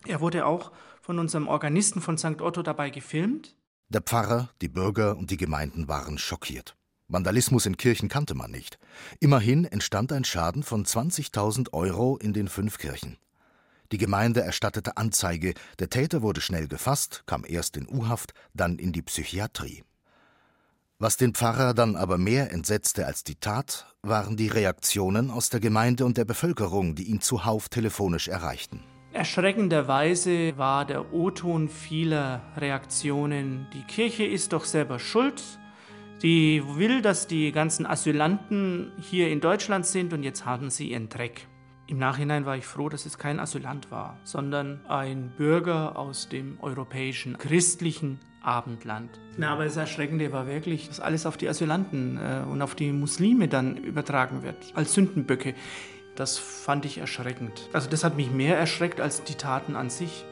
Er 0.05 0.21
wurde 0.21 0.45
auch 0.45 0.71
von 1.01 1.19
unserem 1.19 1.47
Organisten 1.47 2.01
von 2.01 2.17
St. 2.17 2.41
Otto 2.41 2.61
dabei 2.61 2.89
gefilmt. 2.89 3.55
Der 3.89 4.01
Pfarrer, 4.01 4.49
die 4.61 4.67
Bürger 4.67 5.17
und 5.17 5.31
die 5.31 5.37
Gemeinden 5.37 5.87
waren 5.87 6.17
schockiert. 6.17 6.75
Vandalismus 7.07 7.65
in 7.65 7.77
Kirchen 7.77 8.09
kannte 8.09 8.35
man 8.35 8.51
nicht. 8.51 8.77
Immerhin 9.21 9.63
entstand 9.63 10.11
ein 10.11 10.25
Schaden 10.25 10.63
von 10.63 10.85
20.000 10.85 11.71
Euro 11.71 12.17
in 12.17 12.33
den 12.33 12.49
fünf 12.49 12.77
Kirchen. 12.77 13.17
Die 13.93 13.97
Gemeinde 13.97 14.41
erstattete 14.41 14.97
Anzeige, 14.97 15.53
der 15.79 15.89
Täter 15.89 16.21
wurde 16.21 16.41
schnell 16.41 16.67
gefasst, 16.67 17.23
kam 17.25 17.45
erst 17.47 17.77
in 17.77 17.87
U-Haft, 17.87 18.33
dann 18.53 18.77
in 18.77 18.91
die 18.91 19.01
Psychiatrie. 19.01 19.83
Was 20.99 21.15
den 21.15 21.33
Pfarrer 21.33 21.73
dann 21.73 21.95
aber 21.95 22.17
mehr 22.17 22.51
entsetzte 22.51 23.05
als 23.05 23.23
die 23.23 23.35
Tat, 23.35 23.95
waren 24.01 24.35
die 24.35 24.49
Reaktionen 24.49 25.31
aus 25.31 25.49
der 25.49 25.61
Gemeinde 25.61 26.05
und 26.05 26.17
der 26.17 26.25
Bevölkerung, 26.25 26.95
die 26.95 27.03
ihn 27.03 27.21
zuhauf 27.21 27.69
telefonisch 27.69 28.27
erreichten. 28.27 28.83
Erschreckenderweise 29.17 30.59
war 30.59 30.85
der 30.85 31.11
O-Ton 31.11 31.69
vieler 31.69 32.43
Reaktionen, 32.55 33.65
die 33.73 33.81
Kirche 33.81 34.23
ist 34.23 34.53
doch 34.53 34.63
selber 34.63 34.99
schuld, 34.99 35.41
die 36.21 36.61
will, 36.75 37.01
dass 37.01 37.25
die 37.25 37.51
ganzen 37.51 37.87
Asylanten 37.87 38.91
hier 38.99 39.29
in 39.29 39.41
Deutschland 39.41 39.87
sind 39.87 40.13
und 40.13 40.21
jetzt 40.21 40.45
haben 40.45 40.69
sie 40.69 40.91
ihren 40.91 41.09
Dreck. 41.09 41.47
Im 41.87 41.97
Nachhinein 41.97 42.45
war 42.45 42.57
ich 42.57 42.67
froh, 42.67 42.89
dass 42.89 43.07
es 43.07 43.17
kein 43.17 43.39
Asylant 43.39 43.89
war, 43.89 44.19
sondern 44.23 44.85
ein 44.87 45.31
Bürger 45.35 45.97
aus 45.97 46.29
dem 46.29 46.59
europäischen 46.61 47.39
christlichen 47.39 48.19
Abendland. 48.43 49.19
Na, 49.35 49.51
aber 49.53 49.65
das 49.65 49.77
Erschreckende 49.77 50.31
war 50.31 50.45
wirklich, 50.45 50.89
dass 50.89 50.99
alles 50.99 51.25
auf 51.25 51.37
die 51.37 51.49
Asylanten 51.49 52.17
äh, 52.17 52.43
und 52.47 52.61
auf 52.61 52.75
die 52.75 52.91
Muslime 52.91 53.47
dann 53.47 53.77
übertragen 53.77 54.43
wird, 54.43 54.57
als 54.75 54.93
Sündenböcke. 54.93 55.55
Das 56.17 56.39
fand 56.39 56.83
ich 56.85 56.97
erschreckend. 56.97 57.69
Also 57.73 57.87
das 57.87 58.03
hat 58.03 58.17
mich 58.17 58.31
mehr 58.31 58.57
erschreckt 58.57 58.99
als 58.99 59.23
die 59.23 59.35
Taten 59.35 59.75
an 59.75 59.91
sich. 59.91 60.25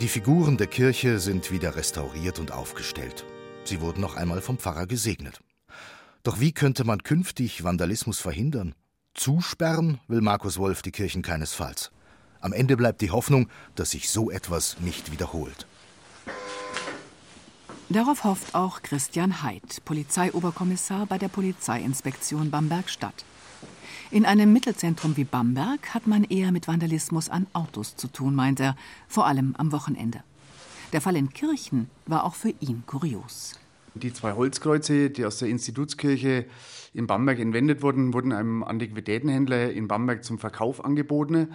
Die 0.00 0.08
Figuren 0.08 0.56
der 0.56 0.66
Kirche 0.66 1.20
sind 1.20 1.52
wieder 1.52 1.76
restauriert 1.76 2.40
und 2.40 2.50
aufgestellt. 2.50 3.24
Sie 3.62 3.80
wurden 3.80 4.00
noch 4.00 4.16
einmal 4.16 4.40
vom 4.40 4.58
Pfarrer 4.58 4.88
gesegnet. 4.88 5.38
Doch 6.24 6.40
wie 6.40 6.50
könnte 6.50 6.82
man 6.82 7.04
künftig 7.04 7.62
Vandalismus 7.62 8.18
verhindern? 8.18 8.74
Zusperren 9.14 10.00
will 10.08 10.22
Markus 10.22 10.58
Wolf 10.58 10.82
die 10.82 10.90
Kirchen 10.90 11.22
keinesfalls. 11.22 11.92
Am 12.40 12.52
Ende 12.52 12.76
bleibt 12.76 13.00
die 13.00 13.12
Hoffnung, 13.12 13.48
dass 13.76 13.92
sich 13.92 14.10
so 14.10 14.32
etwas 14.32 14.80
nicht 14.80 15.12
wiederholt. 15.12 15.68
Darauf 17.90 18.24
hofft 18.24 18.56
auch 18.56 18.82
Christian 18.82 19.40
Heid, 19.44 19.84
Polizeioberkommissar 19.84 21.06
bei 21.06 21.16
der 21.16 21.28
Polizeiinspektion 21.28 22.50
Bamberg-Stadt. 22.50 23.24
In 24.10 24.24
einem 24.24 24.54
Mittelzentrum 24.54 25.18
wie 25.18 25.24
Bamberg 25.24 25.92
hat 25.92 26.06
man 26.06 26.24
eher 26.24 26.50
mit 26.50 26.66
Vandalismus 26.66 27.28
an 27.28 27.46
Autos 27.52 27.94
zu 27.94 28.08
tun, 28.08 28.34
meint 28.34 28.58
er, 28.58 28.74
vor 29.06 29.26
allem 29.26 29.54
am 29.58 29.70
Wochenende. 29.70 30.22
Der 30.94 31.02
Fall 31.02 31.14
in 31.14 31.28
Kirchen 31.28 31.90
war 32.06 32.24
auch 32.24 32.34
für 32.34 32.54
ihn 32.60 32.84
kurios. 32.86 33.58
Die 33.92 34.10
zwei 34.10 34.32
Holzkreuze, 34.32 35.10
die 35.10 35.26
aus 35.26 35.38
der 35.40 35.48
Institutskirche 35.48 36.46
in 36.94 37.06
Bamberg 37.06 37.38
entwendet 37.38 37.82
wurden, 37.82 38.14
wurden 38.14 38.32
einem 38.32 38.64
Antiquitätenhändler 38.64 39.72
in 39.72 39.88
Bamberg 39.88 40.24
zum 40.24 40.38
Verkauf 40.38 40.82
angeboten. 40.82 41.48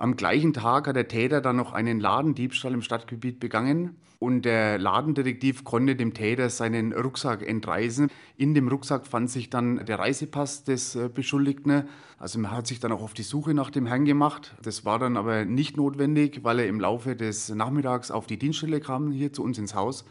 Am 0.00 0.16
gleichen 0.16 0.54
Tag 0.54 0.86
hat 0.86 0.96
der 0.96 1.08
Täter 1.08 1.42
dann 1.42 1.56
noch 1.56 1.74
einen 1.74 2.00
Ladendiebstahl 2.00 2.72
im 2.72 2.80
Stadtgebiet 2.80 3.38
begangen 3.38 3.96
und 4.18 4.46
der 4.46 4.78
Ladendetektiv 4.78 5.62
konnte 5.62 5.94
dem 5.94 6.14
Täter 6.14 6.48
seinen 6.48 6.94
Rucksack 6.94 7.46
entreißen. 7.46 8.08
In 8.38 8.54
dem 8.54 8.68
Rucksack 8.68 9.06
fand 9.06 9.28
sich 9.28 9.50
dann 9.50 9.84
der 9.84 9.98
Reisepass 9.98 10.64
des 10.64 10.96
äh, 10.96 11.10
Beschuldigten. 11.12 11.84
Also 12.18 12.38
man 12.38 12.50
hat 12.50 12.66
sich 12.66 12.80
dann 12.80 12.92
auch 12.92 13.02
auf 13.02 13.12
die 13.12 13.22
Suche 13.22 13.52
nach 13.52 13.68
dem 13.68 13.84
Herrn 13.84 14.06
gemacht. 14.06 14.56
Das 14.62 14.86
war 14.86 14.98
dann 14.98 15.18
aber 15.18 15.44
nicht 15.44 15.76
notwendig, 15.76 16.44
weil 16.44 16.60
er 16.60 16.66
im 16.66 16.80
Laufe 16.80 17.14
des 17.14 17.50
Nachmittags 17.50 18.10
auf 18.10 18.26
die 18.26 18.38
Dienststelle 18.38 18.80
kam, 18.80 19.12
hier 19.12 19.34
zu 19.34 19.42
uns 19.42 19.58
ins 19.58 19.74
Haus 19.74 20.06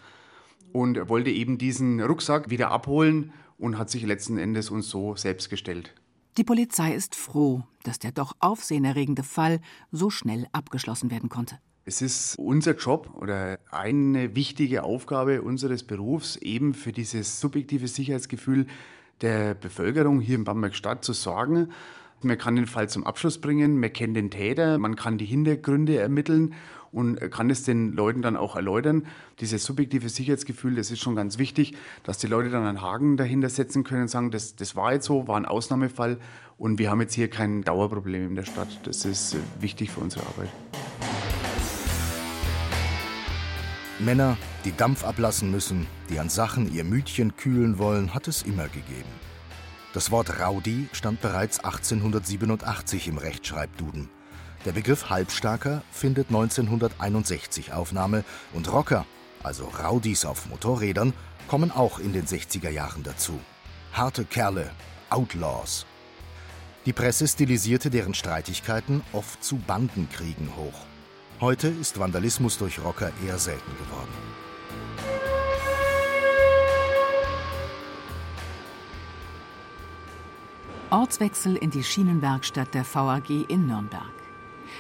und 0.72 1.10
wollte 1.10 1.32
eben 1.32 1.58
diesen 1.58 2.00
Rucksack 2.00 2.52
wieder 2.52 2.70
abholen 2.70 3.32
und 3.58 3.80
hat 3.80 3.90
sich 3.90 4.06
letzten 4.06 4.38
Endes 4.38 4.70
uns 4.70 4.88
so 4.88 5.16
selbst 5.16 5.50
gestellt. 5.50 5.96
Die 6.40 6.46
Polizei 6.46 6.94
ist 6.94 7.16
froh, 7.16 7.64
dass 7.84 8.00
der 8.00 8.14
doch 8.14 8.34
aufsehenerregende 8.40 9.24
Fall 9.24 9.60
so 9.92 10.10
schnell 10.10 10.48
abgeschlossen 10.54 11.12
werden 11.12 11.28
konnte. 11.28 11.60
Es 11.84 12.02
ist 12.02 12.40
unser 12.40 12.78
Job 12.78 13.12
oder 13.14 13.60
eine 13.72 14.36
wichtige 14.36 14.84
Aufgabe 14.84 15.42
unseres 15.42 15.84
Berufs, 15.84 16.38
eben 16.38 16.74
für 16.74 16.94
dieses 16.94 17.42
subjektive 17.42 17.90
Sicherheitsgefühl 17.90 18.68
der 19.20 19.54
Bevölkerung 19.54 20.22
hier 20.22 20.36
in 20.36 20.46
Bamberg-Stadt 20.46 21.04
zu 21.04 21.12
sorgen. 21.12 21.74
Man 22.22 22.38
kann 22.38 22.56
den 22.58 22.68
Fall 22.68 22.90
zum 22.90 23.06
Abschluss 23.06 23.40
bringen, 23.40 23.80
man 23.80 23.94
kennt 23.94 24.18
den 24.18 24.30
Täter, 24.30 24.78
man 24.78 24.96
kann 24.98 25.18
die 25.18 25.26
Hintergründe 25.26 25.98
ermitteln 25.98 26.54
und 26.92 27.20
kann 27.32 27.50
es 27.50 27.64
den 27.64 27.94
Leuten 27.94 28.22
dann 28.22 28.36
auch 28.36 28.58
erläutern. 28.58 29.06
Dieses 29.40 29.64
subjektive 29.64 30.10
Sicherheitsgefühl, 30.10 30.76
das 30.76 30.92
ist 30.92 31.00
schon 31.00 31.16
ganz 31.16 31.38
wichtig, 31.38 31.76
dass 32.04 32.18
die 32.18 32.28
Leute 32.28 32.50
dann 32.50 32.66
einen 32.66 32.82
Haken 32.82 33.16
dahinter 33.16 33.48
setzen 33.50 33.84
können 33.86 34.04
und 34.04 34.08
sagen, 34.10 34.32
das, 34.32 34.56
das 34.56 34.76
war 34.76 34.94
jetzt 34.94 35.06
so, 35.06 35.28
war 35.28 35.38
ein 35.38 35.46
Ausnahmefall 35.46 36.18
und 36.58 36.78
wir 36.78 36.92
haben 36.92 37.00
jetzt 37.00 37.14
hier 37.14 37.30
kein 37.30 37.64
Dauerproblem 37.64 38.30
in 38.30 38.36
der 38.36 38.46
Stadt. 38.46 38.82
Das 38.84 39.06
ist 39.06 39.36
äh, 39.36 39.38
wichtig 39.62 39.92
für 39.92 40.02
unsere 40.02 40.26
Arbeit. 40.26 40.50
Männer, 44.00 44.38
die 44.66 44.76
Dampf 44.76 45.04
ablassen 45.04 45.52
müssen, 45.52 45.88
die 46.10 46.20
an 46.20 46.30
Sachen 46.30 46.74
ihr 46.74 46.84
Mütchen 46.84 47.36
kühlen 47.38 47.78
wollen, 47.78 48.14
hat 48.14 48.28
es 48.28 48.44
immer 48.44 48.68
gegeben. 48.68 49.29
Das 49.92 50.12
Wort 50.12 50.40
Rowdy 50.40 50.88
stand 50.92 51.20
bereits 51.20 51.60
1887 51.64 53.08
im 53.08 53.18
Rechtschreibduden. 53.18 54.10
Der 54.66 54.72
Begriff 54.72 55.10
Halbstarker 55.10 55.82
findet 55.92 56.28
1961 56.28 57.74
Aufnahme 57.74 58.24
und 58.54 58.72
Rocker, 58.72 59.08
also 59.42 59.66
Rowdies 59.66 60.26
auf 60.26 60.48
Motorrädern, 60.48 61.14
kommen 61.48 61.72
auch 61.72 61.98
in 61.98 62.14
den 62.14 62.28
60er 62.28 62.70
Jahren 62.70 63.02
dazu. 63.02 63.40
Harte 63.92 64.26
Kerle, 64.26 64.70
Outlaws. 65.10 65.88
Die 66.86 66.94
Presse 66.94 67.28
stilisierte 67.28 67.90
deren 67.90 68.14
Streitigkeiten 68.14 69.02
oft 69.12 69.44
zu 69.44 69.56
Bandenkriegen 69.56 70.56
hoch. 70.56 70.86
Heute 71.42 71.68
ist 71.68 72.00
Vandalismus 72.00 72.60
durch 72.60 72.84
Rocker 72.84 73.12
eher 73.26 73.40
selten 73.40 73.72
geworden. 73.78 74.49
Ortswechsel 80.92 81.56
in 81.56 81.70
die 81.70 81.84
Schienenwerkstatt 81.84 82.74
der 82.74 82.84
VAG 82.84 83.30
in 83.30 83.68
Nürnberg. 83.68 84.12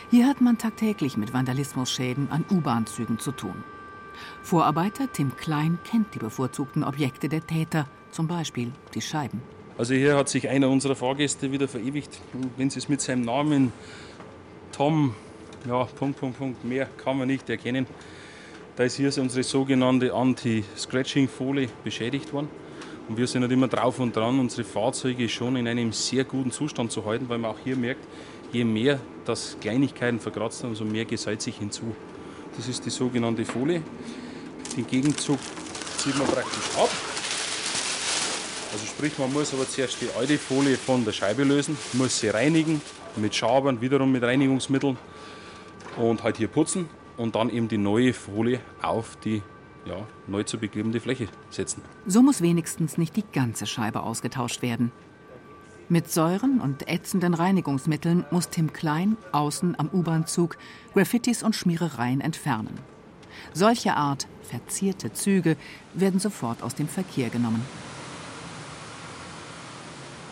Hier 0.09 0.25
hat 0.25 0.41
man 0.41 0.57
tagtäglich 0.57 1.17
mit 1.17 1.33
Vandalismusschäden 1.33 2.31
an 2.31 2.43
U-Bahn-Zügen 2.49 3.19
zu 3.19 3.31
tun. 3.31 3.63
Vorarbeiter 4.41 5.11
Tim 5.11 5.37
Klein 5.37 5.77
kennt 5.83 6.15
die 6.15 6.19
bevorzugten 6.19 6.83
Objekte 6.83 7.29
der 7.29 7.45
Täter, 7.45 7.87
zum 8.09 8.27
Beispiel 8.27 8.71
die 8.95 9.01
Scheiben. 9.01 9.43
Also 9.77 9.93
hier 9.93 10.17
hat 10.17 10.29
sich 10.29 10.49
einer 10.49 10.69
unserer 10.69 10.95
Fahrgäste 10.95 11.51
wieder 11.51 11.67
verewigt. 11.67 12.19
Wenn 12.57 12.71
Sie 12.71 12.79
es 12.79 12.89
mit 12.89 13.01
seinem 13.01 13.21
Namen 13.21 13.71
Tom, 14.71 15.13
ja, 15.67 15.83
Punkt, 15.83 16.19
Punkt, 16.19 16.39
Punkt, 16.39 16.65
mehr 16.65 16.87
kann 16.97 17.19
man 17.19 17.27
nicht 17.27 17.47
erkennen. 17.51 17.85
Da 18.77 18.83
ist 18.83 18.95
hier 18.95 19.11
unsere 19.19 19.43
sogenannte 19.43 20.11
Anti-Scratching-Folie 20.11 21.69
beschädigt 21.83 22.33
worden. 22.33 22.49
Und 23.09 23.17
wir 23.17 23.25
sind 23.25 23.41
halt 23.41 23.51
immer 23.51 23.67
drauf 23.67 23.99
und 23.99 24.15
dran, 24.15 24.39
unsere 24.39 24.63
Fahrzeuge 24.63 25.27
schon 25.27 25.55
in 25.55 25.67
einem 25.67 25.91
sehr 25.91 26.23
guten 26.23 26.51
Zustand 26.51 26.91
zu 26.91 27.05
halten, 27.05 27.27
weil 27.27 27.39
man 27.39 27.49
auch 27.49 27.57
hier 27.63 27.75
merkt, 27.75 28.05
je 28.51 28.63
mehr 28.63 28.99
das 29.25 29.57
Kleinigkeiten 29.59 30.19
verkratzt 30.19 30.61
haben, 30.61 30.69
umso 30.69 30.85
mehr 30.85 31.05
gesalzt 31.05 31.45
sich 31.45 31.57
hinzu. 31.57 31.95
Das 32.55 32.67
ist 32.67 32.85
die 32.85 32.91
sogenannte 32.91 33.45
Folie. 33.45 33.81
Den 34.77 34.85
Gegenzug 34.85 35.39
zieht 35.97 36.15
man 36.19 36.27
praktisch 36.27 36.77
ab. 36.77 36.89
Also 38.71 38.85
sprich, 38.85 39.17
man 39.17 39.33
muss 39.33 39.55
aber 39.55 39.67
zuerst 39.67 39.99
die 40.01 40.09
alte 40.15 40.37
Folie 40.37 40.77
von 40.77 41.03
der 41.03 41.11
Scheibe 41.11 41.43
lösen, 41.43 41.75
muss 41.93 42.19
sie 42.19 42.29
reinigen 42.29 42.79
mit 43.15 43.33
Schabern, 43.33 43.81
wiederum 43.81 44.11
mit 44.11 44.21
Reinigungsmitteln 44.21 44.97
und 45.97 46.21
halt 46.23 46.37
hier 46.37 46.47
putzen. 46.47 46.87
und 47.17 47.35
dann 47.35 47.49
eben 47.49 47.67
die 47.67 47.77
neue 47.77 48.13
Folie 48.13 48.61
auf 48.81 49.17
die 49.25 49.41
ja, 49.89 50.05
neu 50.27 50.43
zu 50.43 50.57
beklebende 50.57 50.99
Fläche 50.99 51.27
setzen. 51.49 51.81
So 52.05 52.21
muss 52.21 52.41
wenigstens 52.41 52.97
nicht 52.97 53.15
die 53.15 53.25
ganze 53.33 53.65
Scheibe 53.65 54.03
ausgetauscht 54.03 54.61
werden. 54.61 54.91
Mit 55.89 56.11
Säuren 56.11 56.61
und 56.61 56.87
ätzenden 56.87 57.33
Reinigungsmitteln 57.33 58.23
muss 58.29 58.49
Tim 58.49 58.71
Klein 58.71 59.17
außen 59.31 59.79
am 59.79 59.89
U-Bahn-Zug 59.91 60.55
Graffitis 60.93 61.41
und 61.41 61.55
Schmierereien 61.55 62.21
entfernen. 62.21 62.77
Solche 63.53 63.95
Art 63.95 64.27
verzierte 64.43 65.11
Züge 65.13 65.57
werden 65.95 66.19
sofort 66.19 66.61
aus 66.61 66.75
dem 66.75 66.87
Verkehr 66.87 67.29
genommen. 67.29 67.65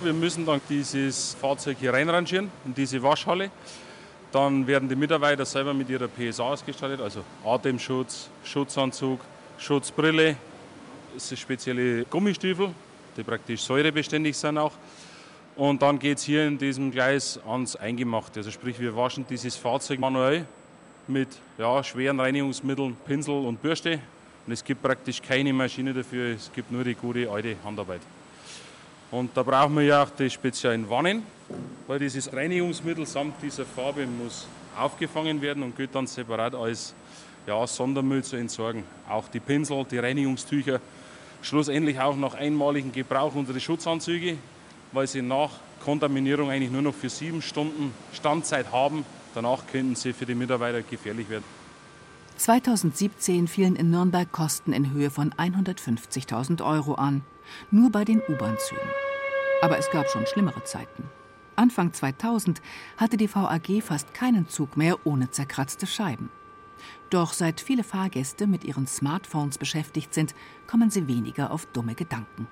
Wir 0.01 0.13
müssen 0.13 0.45
dann 0.45 0.61
dieses 0.69 1.33
Fahrzeug 1.41 1.77
hier 1.79 1.91
reinrangieren 1.91 2.51
in 2.65 2.75
diese 2.75 3.01
Waschhalle. 3.01 3.49
Dann 4.31 4.67
werden 4.67 4.87
die 4.87 4.95
Mitarbeiter 4.95 5.45
selber 5.45 5.73
mit 5.73 5.89
ihrer 5.89 6.07
PSA 6.07 6.43
ausgestattet, 6.43 7.01
also 7.01 7.23
Atemschutz, 7.43 8.29
Schutzanzug, 8.43 9.21
Schutzbrille, 9.57 10.37
das 11.13 11.29
sind 11.29 11.39
spezielle 11.39 12.05
Gummistiefel, 12.05 12.69
die 13.15 13.23
praktisch 13.23 13.61
säurebeständig 13.61 14.37
sind 14.37 14.57
auch. 14.57 14.73
Und 15.55 15.81
dann 15.81 15.97
geht 15.97 16.19
es 16.19 16.23
hier 16.23 16.45
in 16.45 16.57
diesem 16.57 16.91
Gleis 16.91 17.39
ans 17.47 17.75
Eingemachte. 17.75 18.39
Also 18.39 18.51
sprich, 18.51 18.79
wir 18.79 18.95
waschen 18.95 19.25
dieses 19.27 19.55
Fahrzeug 19.55 19.99
manuell 19.99 20.45
mit 21.07 21.29
ja, 21.57 21.83
schweren 21.83 22.19
Reinigungsmitteln, 22.19 22.95
Pinsel 23.05 23.33
und 23.33 23.61
Bürste. 23.61 23.99
Und 24.45 24.53
es 24.53 24.63
gibt 24.63 24.83
praktisch 24.83 25.21
keine 25.21 25.51
Maschine 25.51 25.93
dafür, 25.93 26.35
es 26.35 26.51
gibt 26.53 26.71
nur 26.71 26.83
die 26.83 26.93
gute 26.93 27.29
alte 27.29 27.55
Handarbeit. 27.65 28.01
Und 29.09 29.35
da 29.35 29.41
brauchen 29.41 29.75
wir 29.75 29.83
ja 29.83 30.03
auch 30.03 30.09
die 30.11 30.29
speziellen 30.29 30.87
Wannen, 30.89 31.23
weil 31.87 31.97
dieses 31.97 32.31
Reinigungsmittel 32.31 33.05
samt 33.05 33.41
dieser 33.41 33.65
Farbe 33.65 34.05
muss 34.05 34.47
aufgefangen 34.77 35.41
werden 35.41 35.63
und 35.63 35.75
geht 35.75 35.95
dann 35.95 36.05
separat 36.05 36.53
als 36.53 36.93
ja, 37.47 37.65
Sondermüll 37.65 38.23
zu 38.23 38.35
entsorgen. 38.35 38.83
Auch 39.09 39.27
die 39.29 39.39
Pinsel, 39.39 39.85
die 39.89 39.97
Reinigungstücher, 39.97 40.79
schlussendlich 41.41 41.99
auch 41.99 42.15
nach 42.15 42.35
einmaligem 42.35 42.91
Gebrauch 42.91 43.33
unsere 43.33 43.59
Schutzanzüge, 43.59 44.37
weil 44.91 45.07
sie 45.07 45.21
nach 45.21 45.51
Kontaminierung 45.83 46.49
eigentlich 46.49 46.71
nur 46.71 46.81
noch 46.81 46.93
für 46.93 47.09
sieben 47.09 47.41
Stunden 47.41 47.93
Standzeit 48.13 48.71
haben. 48.71 49.05
Danach 49.33 49.65
könnten 49.71 49.95
sie 49.95 50.13
für 50.13 50.25
die 50.25 50.35
Mitarbeiter 50.35 50.81
gefährlich 50.81 51.29
werden. 51.29 51.45
2017 52.37 53.47
fielen 53.47 53.75
in 53.75 53.89
Nürnberg 53.89 54.31
Kosten 54.31 54.73
in 54.73 54.91
Höhe 54.91 55.09
von 55.09 55.31
150.000 55.33 56.63
Euro 56.63 56.95
an, 56.95 57.23
nur 57.71 57.91
bei 57.91 58.05
den 58.05 58.21
U-Bahn-Zügen. 58.27 58.89
Aber 59.61 59.79
es 59.79 59.89
gab 59.89 60.07
schon 60.09 60.27
schlimmere 60.27 60.63
Zeiten. 60.63 61.03
Anfang 61.55 61.93
2000 61.93 62.61
hatte 62.97 63.17
die 63.17 63.33
VAG 63.33 63.81
fast 63.81 64.13
keinen 64.13 64.47
Zug 64.49 64.77
mehr 64.77 64.97
ohne 65.05 65.31
zerkratzte 65.31 65.87
Scheiben. 65.87 66.29
Doch 67.09 67.33
seit 67.33 67.61
viele 67.61 67.83
Fahrgäste 67.83 68.47
mit 68.47 68.63
ihren 68.63 68.87
Smartphones 68.87 69.57
beschäftigt 69.57 70.13
sind, 70.13 70.35
kommen 70.67 70.89
sie 70.89 71.07
weniger 71.07 71.51
auf 71.51 71.65
dumme 71.67 71.95
Gedanken. 71.95 72.47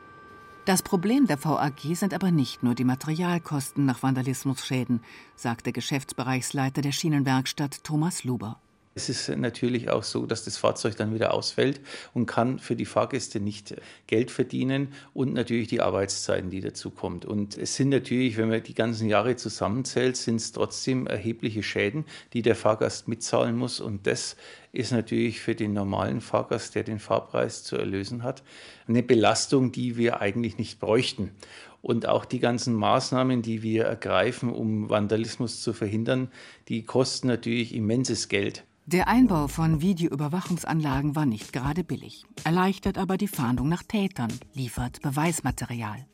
Das 0.66 0.82
Problem 0.82 1.28
der 1.28 1.44
VAG 1.44 1.96
sind 1.96 2.14
aber 2.14 2.32
nicht 2.32 2.64
nur 2.64 2.74
die 2.74 2.86
Materialkosten 2.86 3.86
nach 3.86 4.02
Vandalismusschäden, 4.02 5.02
sagt 5.36 5.68
der 5.68 5.74
Geschäftsbereichsleiter 5.74 6.82
der 6.82 6.92
Schienenwerkstatt 6.92 7.84
Thomas 7.84 8.24
Luber. 8.24 8.60
Es 8.98 9.10
ist 9.10 9.28
natürlich 9.28 9.90
auch 9.90 10.04
so, 10.04 10.26
dass 10.26 10.46
das 10.46 10.56
Fahrzeug 10.56 10.96
dann 10.96 11.14
wieder 11.14 11.34
ausfällt 11.34 11.82
und 12.14 12.28
kann 12.28 12.60
für 12.60 12.78
die 12.78 12.86
Fahrgäste 12.86 13.42
nicht 13.42 13.76
Geld 14.08 14.32
verdienen 14.32 14.94
und 15.14 15.34
natürlich 15.34 15.68
die 15.68 15.82
Arbeitszeiten, 15.82 16.50
die 16.50 16.62
dazu 16.62 16.92
kommt. 16.92 17.26
Und 17.26 17.58
es 17.58 17.76
sind 17.76 17.90
natürlich, 17.90 18.38
wenn 18.38 18.48
man 18.48 18.64
die 18.64 18.74
ganzen 18.74 19.10
Jahre 19.10 19.36
zusammenzählt, 19.36 20.16
sind 20.16 20.38
es 20.38 20.54
trotzdem 20.54 21.08
erhebliche 21.08 21.62
Schäden, 21.62 22.06
die 22.32 22.42
der 22.42 22.56
Fahrgast 22.56 23.10
mitzahlen 23.10 23.58
muss. 23.58 23.82
Und 23.82 24.08
das 24.08 24.38
ist 24.72 24.94
natürlich 24.94 25.42
für 25.42 25.56
den 25.56 25.74
normalen 25.74 26.22
Fahrgast, 26.22 26.74
der 26.76 26.84
den 26.84 27.00
Fahrpreis 27.00 27.66
zu 27.66 27.76
erlösen 27.76 28.24
hat, 28.24 28.44
eine 28.88 29.04
Belastung, 29.04 29.74
die 29.74 29.98
wir 29.98 30.22
eigentlich 30.22 30.58
nicht 30.58 30.80
bräuchten. 30.80 31.32
Und 31.82 32.08
auch 32.08 32.24
die 32.24 32.40
ganzen 32.40 32.74
Maßnahmen, 32.74 33.42
die 33.42 33.62
wir 33.62 33.84
ergreifen, 33.84 34.54
um 34.54 34.90
Vandalismus 34.90 35.62
zu 35.62 35.74
verhindern, 35.74 36.32
die 36.70 36.84
kosten 36.84 37.28
natürlich 37.28 37.76
immenses 37.76 38.30
Geld. 38.30 38.64
Der 38.88 39.08
Einbau 39.08 39.48
von 39.48 39.82
Videoüberwachungsanlagen 39.82 41.16
war 41.16 41.26
nicht 41.26 41.52
gerade 41.52 41.84
billig, 41.84 42.24
erleichtert 42.44 43.00
aber 43.00 43.18
die 43.18 43.28
Fahndung 43.28 43.68
nach 43.68 43.82
Tätern, 43.82 44.32
liefert 44.54 45.02
Beweismaterial. 45.02 46.06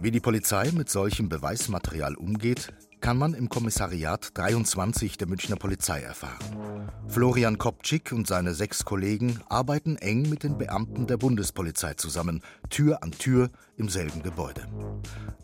Wie 0.00 0.10
die 0.10 0.20
Polizei 0.20 0.70
mit 0.72 0.88
solchem 0.88 1.28
Beweismaterial 1.28 2.14
umgeht, 2.14 2.72
kann 3.02 3.18
man 3.18 3.34
im 3.34 3.50
Kommissariat 3.50 4.30
23 4.32 5.18
der 5.18 5.28
Münchner 5.28 5.56
Polizei 5.56 6.00
erfahren. 6.00 6.88
Florian 7.06 7.58
Kopczyk 7.58 8.12
und 8.12 8.26
seine 8.26 8.54
sechs 8.54 8.86
Kollegen 8.86 9.38
arbeiten 9.50 9.96
eng 9.96 10.30
mit 10.30 10.42
den 10.42 10.56
Beamten 10.56 11.06
der 11.06 11.18
Bundespolizei 11.18 11.92
zusammen, 11.94 12.40
Tür 12.70 13.02
an 13.02 13.10
Tür 13.10 13.50
im 13.76 13.90
selben 13.90 14.22
Gebäude. 14.22 14.66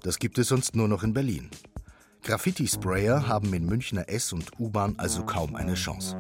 Das 0.03 0.19
gibt 0.19 0.39
es 0.39 0.49
sonst 0.49 0.75
nur 0.75 0.89
noch 0.89 1.03
in 1.03 1.13
Berlin. 1.13 1.51
Graffiti-Sprayer 2.25 3.27
haben 3.27 3.53
in 3.53 3.67
Münchner 3.67 4.09
S- 4.09 4.33
und 4.33 4.53
U-Bahn 4.61 4.95
also 4.97 5.25
kaum 5.25 5.57
eine 5.57 5.75
Chance. 5.75 6.17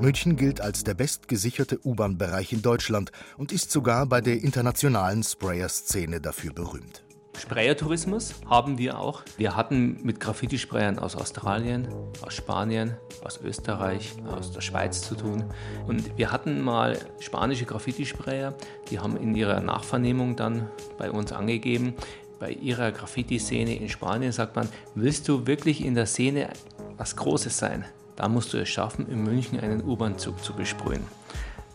München 0.00 0.36
gilt 0.36 0.60
als 0.60 0.84
der 0.84 0.92
bestgesicherte 0.92 1.80
U-Bahn-Bereich 1.82 2.52
in 2.52 2.60
Deutschland 2.60 3.10
und 3.38 3.52
ist 3.52 3.70
sogar 3.70 4.04
bei 4.04 4.20
der 4.20 4.42
internationalen 4.42 5.22
Sprayer-Szene 5.22 6.20
dafür 6.20 6.52
berühmt. 6.52 7.06
Sprayertourismus 7.38 8.34
haben 8.48 8.78
wir 8.78 8.98
auch. 8.98 9.22
Wir 9.36 9.56
hatten 9.56 10.00
mit 10.02 10.20
Graffiti-Sprayern 10.20 10.98
aus 10.98 11.16
Australien, 11.16 11.88
aus 12.22 12.34
Spanien, 12.34 12.96
aus 13.24 13.40
Österreich, 13.42 14.14
aus 14.26 14.52
der 14.52 14.62
Schweiz 14.62 15.02
zu 15.02 15.14
tun. 15.14 15.44
Und 15.86 16.16
wir 16.18 16.32
hatten 16.32 16.60
mal 16.62 16.98
spanische 17.20 17.64
Graffiti-Sprayer, 17.64 18.54
die 18.90 18.98
haben 19.00 19.16
in 19.16 19.34
ihrer 19.34 19.60
Nachvernehmung 19.60 20.36
dann 20.36 20.68
bei 20.98 21.10
uns 21.10 21.32
angegeben, 21.32 21.94
bei 22.38 22.50
ihrer 22.50 22.92
Graffiti-Szene 22.92 23.76
in 23.76 23.88
Spanien 23.88 24.32
sagt 24.32 24.56
man, 24.56 24.68
willst 24.94 25.28
du 25.28 25.46
wirklich 25.46 25.84
in 25.84 25.94
der 25.94 26.06
Szene 26.06 26.50
was 26.96 27.16
Großes 27.16 27.56
sein? 27.56 27.84
Da 28.16 28.28
musst 28.28 28.52
du 28.52 28.58
es 28.58 28.68
schaffen, 28.68 29.08
in 29.08 29.22
München 29.22 29.60
einen 29.60 29.82
U-Bahn-Zug 29.82 30.42
zu 30.42 30.54
besprühen. 30.54 31.04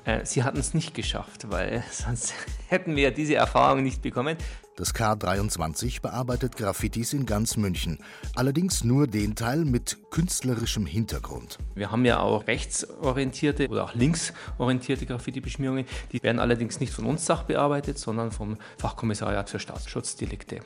Äh, 0.06 0.26
sie 0.26 0.44
hatten 0.44 0.60
es 0.60 0.74
nicht 0.74 0.94
geschafft, 0.94 1.50
weil 1.50 1.84
sonst 1.92 2.34
hätten 2.68 2.96
wir 2.96 3.12
diese 3.12 3.36
Erfahrung 3.36 3.84
nicht 3.84 4.02
bekommen. 4.02 4.38
Das 4.82 4.96
K23 4.96 6.02
bearbeitet 6.02 6.58
Graffitis 6.58 7.14
in 7.14 7.28
ganz 7.28 7.56
München, 7.56 8.00
allerdings 8.34 8.84
nur 8.84 9.06
den 9.06 9.36
Teil 9.36 9.64
mit 9.64 10.00
künstlerischem 10.10 10.88
Hintergrund. 10.88 11.60
Wir 11.76 11.92
haben 11.92 12.04
ja 12.04 12.20
auch 12.20 12.48
rechtsorientierte 12.48 13.68
oder 13.68 13.84
auch 13.84 13.94
linksorientierte 13.94 15.06
Graffiti-Beschmierungen. 15.06 15.86
Die 16.14 16.24
werden 16.24 16.40
allerdings 16.40 16.80
nicht 16.80 16.92
von 16.92 17.06
uns 17.06 17.28
sachbearbeitet, 17.28 18.00
sondern 18.00 18.32
vom 18.32 18.58
Fachkommissariat 18.80 19.52
für 19.52 19.60
Staatsschutzdelikte. 19.60 20.62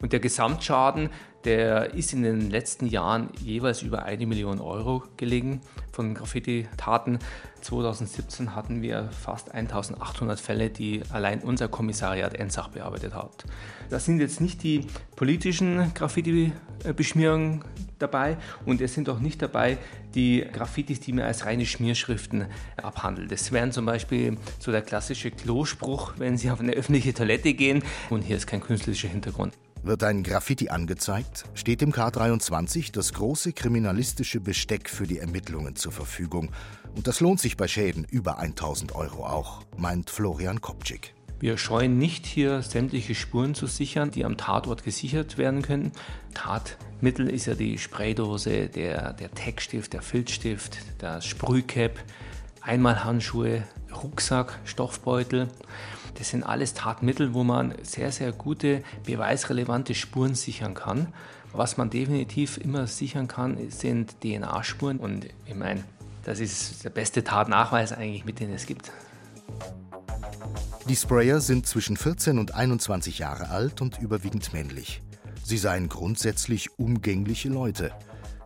Und 0.00 0.12
der 0.12 0.18
Gesamtschaden, 0.18 1.10
der 1.44 1.94
ist 1.94 2.12
in 2.12 2.22
den 2.22 2.50
letzten 2.50 2.86
Jahren 2.86 3.30
jeweils 3.42 3.82
über 3.82 4.04
eine 4.04 4.26
Million 4.26 4.60
Euro 4.60 5.04
gelegen 5.16 5.60
von 5.92 6.14
Graffiti-Taten. 6.14 7.18
2017 7.60 8.54
hatten 8.54 8.82
wir 8.82 9.08
fast 9.10 9.52
1800 9.52 10.40
Fälle, 10.40 10.70
die 10.70 11.02
allein 11.10 11.40
unser 11.40 11.68
Kommissariat 11.68 12.34
Ensach 12.34 12.68
bearbeitet 12.68 13.14
hat. 13.14 13.44
Das 13.90 14.06
sind 14.06 14.20
jetzt 14.20 14.40
nicht 14.40 14.62
die 14.62 14.86
politischen 15.16 15.92
Graffiti-Beschmierungen 15.94 17.62
dabei 17.98 18.36
und 18.66 18.80
es 18.80 18.94
sind 18.94 19.08
auch 19.08 19.20
nicht 19.20 19.40
dabei 19.40 19.78
die 20.14 20.44
Graffitis, 20.52 21.00
die 21.00 21.12
man 21.12 21.24
als 21.24 21.46
reine 21.46 21.64
Schmierschriften 21.64 22.46
abhandelt. 22.76 23.30
Das 23.30 23.52
wären 23.52 23.72
zum 23.72 23.86
Beispiel 23.86 24.36
so 24.58 24.72
der 24.72 24.82
klassische 24.82 25.30
Klospruch, 25.30 26.14
wenn 26.18 26.36
Sie 26.36 26.50
auf 26.50 26.60
eine 26.60 26.72
öffentliche 26.72 27.14
Toilette 27.14 27.54
gehen 27.54 27.82
und 28.10 28.22
hier 28.22 28.36
ist 28.36 28.46
kein 28.46 28.60
künstlerischer 28.60 29.08
Hintergrund. 29.08 29.54
Wird 29.84 30.04
ein 30.04 30.22
Graffiti 30.22 30.68
angezeigt, 30.68 31.44
steht 31.54 31.82
im 31.82 31.92
K23 31.92 32.92
das 32.92 33.12
große 33.14 33.52
kriminalistische 33.52 34.38
Besteck 34.38 34.88
für 34.88 35.08
die 35.08 35.18
Ermittlungen 35.18 35.74
zur 35.74 35.90
Verfügung. 35.90 36.50
Und 36.94 37.08
das 37.08 37.18
lohnt 37.18 37.40
sich 37.40 37.56
bei 37.56 37.66
Schäden 37.66 38.04
über 38.04 38.38
1000 38.38 38.94
Euro 38.94 39.26
auch, 39.26 39.62
meint 39.76 40.08
Florian 40.08 40.60
Kopczyk. 40.60 41.14
Wir 41.42 41.58
scheuen 41.58 41.98
nicht, 41.98 42.24
hier 42.24 42.62
sämtliche 42.62 43.16
Spuren 43.16 43.56
zu 43.56 43.66
sichern, 43.66 44.12
die 44.12 44.24
am 44.24 44.36
Tatort 44.36 44.84
gesichert 44.84 45.38
werden 45.38 45.60
können. 45.60 45.90
Tatmittel 46.34 47.28
ist 47.28 47.46
ja 47.46 47.54
die 47.54 47.78
Spraydose, 47.78 48.68
der, 48.68 49.12
der 49.14 49.28
Textstift, 49.32 49.92
der 49.92 50.02
Filzstift, 50.02 50.78
das 50.98 51.26
Sprühcap, 51.26 51.98
Einmalhandschuhe, 52.60 53.64
Rucksack, 53.92 54.60
Stoffbeutel. 54.64 55.48
Das 56.14 56.30
sind 56.30 56.44
alles 56.44 56.74
Tatmittel, 56.74 57.34
wo 57.34 57.42
man 57.42 57.74
sehr, 57.82 58.12
sehr 58.12 58.30
gute 58.30 58.84
beweisrelevante 59.04 59.96
Spuren 59.96 60.36
sichern 60.36 60.74
kann. 60.74 61.12
Was 61.52 61.76
man 61.76 61.90
definitiv 61.90 62.56
immer 62.56 62.86
sichern 62.86 63.26
kann, 63.26 63.58
sind 63.68 64.20
DNA-Spuren. 64.20 64.98
Und 64.98 65.26
ich 65.46 65.56
meine, 65.56 65.82
das 66.22 66.38
ist 66.38 66.84
der 66.84 66.90
beste 66.90 67.24
Tatnachweis 67.24 67.92
eigentlich, 67.92 68.24
mit 68.24 68.38
dem 68.38 68.52
es 68.52 68.64
gibt. 68.64 68.92
Die 70.88 70.96
Sprayer 70.96 71.40
sind 71.40 71.66
zwischen 71.66 71.96
14 71.96 72.40
und 72.40 72.54
21 72.54 73.20
Jahre 73.20 73.50
alt 73.50 73.80
und 73.80 74.00
überwiegend 74.00 74.52
männlich. 74.52 75.00
Sie 75.44 75.56
seien 75.56 75.88
grundsätzlich 75.88 76.76
umgängliche 76.76 77.48
Leute. 77.48 77.92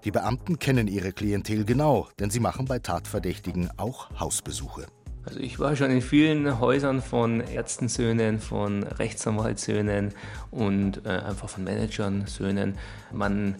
Die 0.04 0.10
Beamten 0.10 0.58
kennen 0.58 0.86
ihre 0.86 1.12
Klientel 1.12 1.64
genau, 1.64 2.08
denn 2.18 2.28
sie 2.28 2.40
machen 2.40 2.66
bei 2.66 2.78
Tatverdächtigen 2.78 3.70
auch 3.78 4.10
Hausbesuche. 4.20 4.86
Also 5.24 5.40
ich 5.40 5.58
war 5.58 5.74
schon 5.76 5.90
in 5.90 6.02
vielen 6.02 6.60
Häusern 6.60 7.02
von 7.02 7.40
Ärztensöhnen, 7.40 8.38
von 8.38 8.84
Rechtsanwaltssöhnen 8.84 10.12
und 10.50 11.04
äh, 11.06 11.08
einfach 11.08 11.48
von 11.48 11.64
Managern-Söhnen. 11.64 12.76
Man 13.12 13.56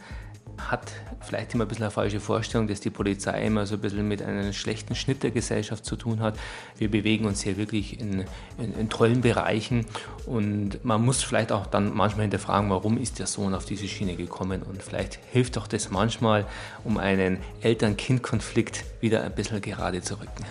hat 0.59 0.93
vielleicht 1.21 1.55
immer 1.55 1.65
ein 1.65 1.69
bisschen 1.69 1.85
eine 1.85 1.91
falsche 1.91 2.21
Vorstellung, 2.21 2.67
dass 2.69 2.81
die 2.81 2.91
Polizei 2.91 3.45
immer 3.45 3.67
so 3.67 3.75
ein 3.75 3.81
bisschen 3.81 4.07
mit 4.07 4.23
einem 4.23 4.53
schlechten 4.53 4.95
Schnitt 4.95 5.23
der 5.23 5.31
Gesellschaft 5.31 5.85
zu 5.85 5.97
tun 5.97 6.21
hat. 6.21 6.39
Wir 6.79 6.91
bewegen 6.91 7.27
uns 7.27 7.43
hier 7.43 7.57
wirklich 7.57 8.01
in, 8.01 8.25
in, 8.59 8.75
in 8.79 8.89
tollen 8.89 9.21
Bereichen 9.21 9.87
und 10.27 10.85
man 10.85 11.05
muss 11.05 11.23
vielleicht 11.23 11.53
auch 11.53 11.67
dann 11.67 11.95
manchmal 11.95 12.23
hinterfragen, 12.23 12.71
warum 12.71 12.99
ist 12.99 13.19
der 13.19 13.27
Sohn 13.27 13.55
auf 13.55 13.65
diese 13.65 13.89
Schiene 13.89 14.17
gekommen 14.17 14.63
und 14.63 14.83
vielleicht 14.83 15.19
hilft 15.33 15.57
doch 15.57 15.67
das 15.67 15.91
manchmal, 15.91 16.47
um 16.85 16.99
einen 16.99 17.39
Eltern-Kind-Konflikt 17.61 18.85
wieder 19.01 19.25
ein 19.25 19.35
bisschen 19.35 19.61
gerade 19.61 20.01
zu 20.03 20.15
rücken. 20.15 20.45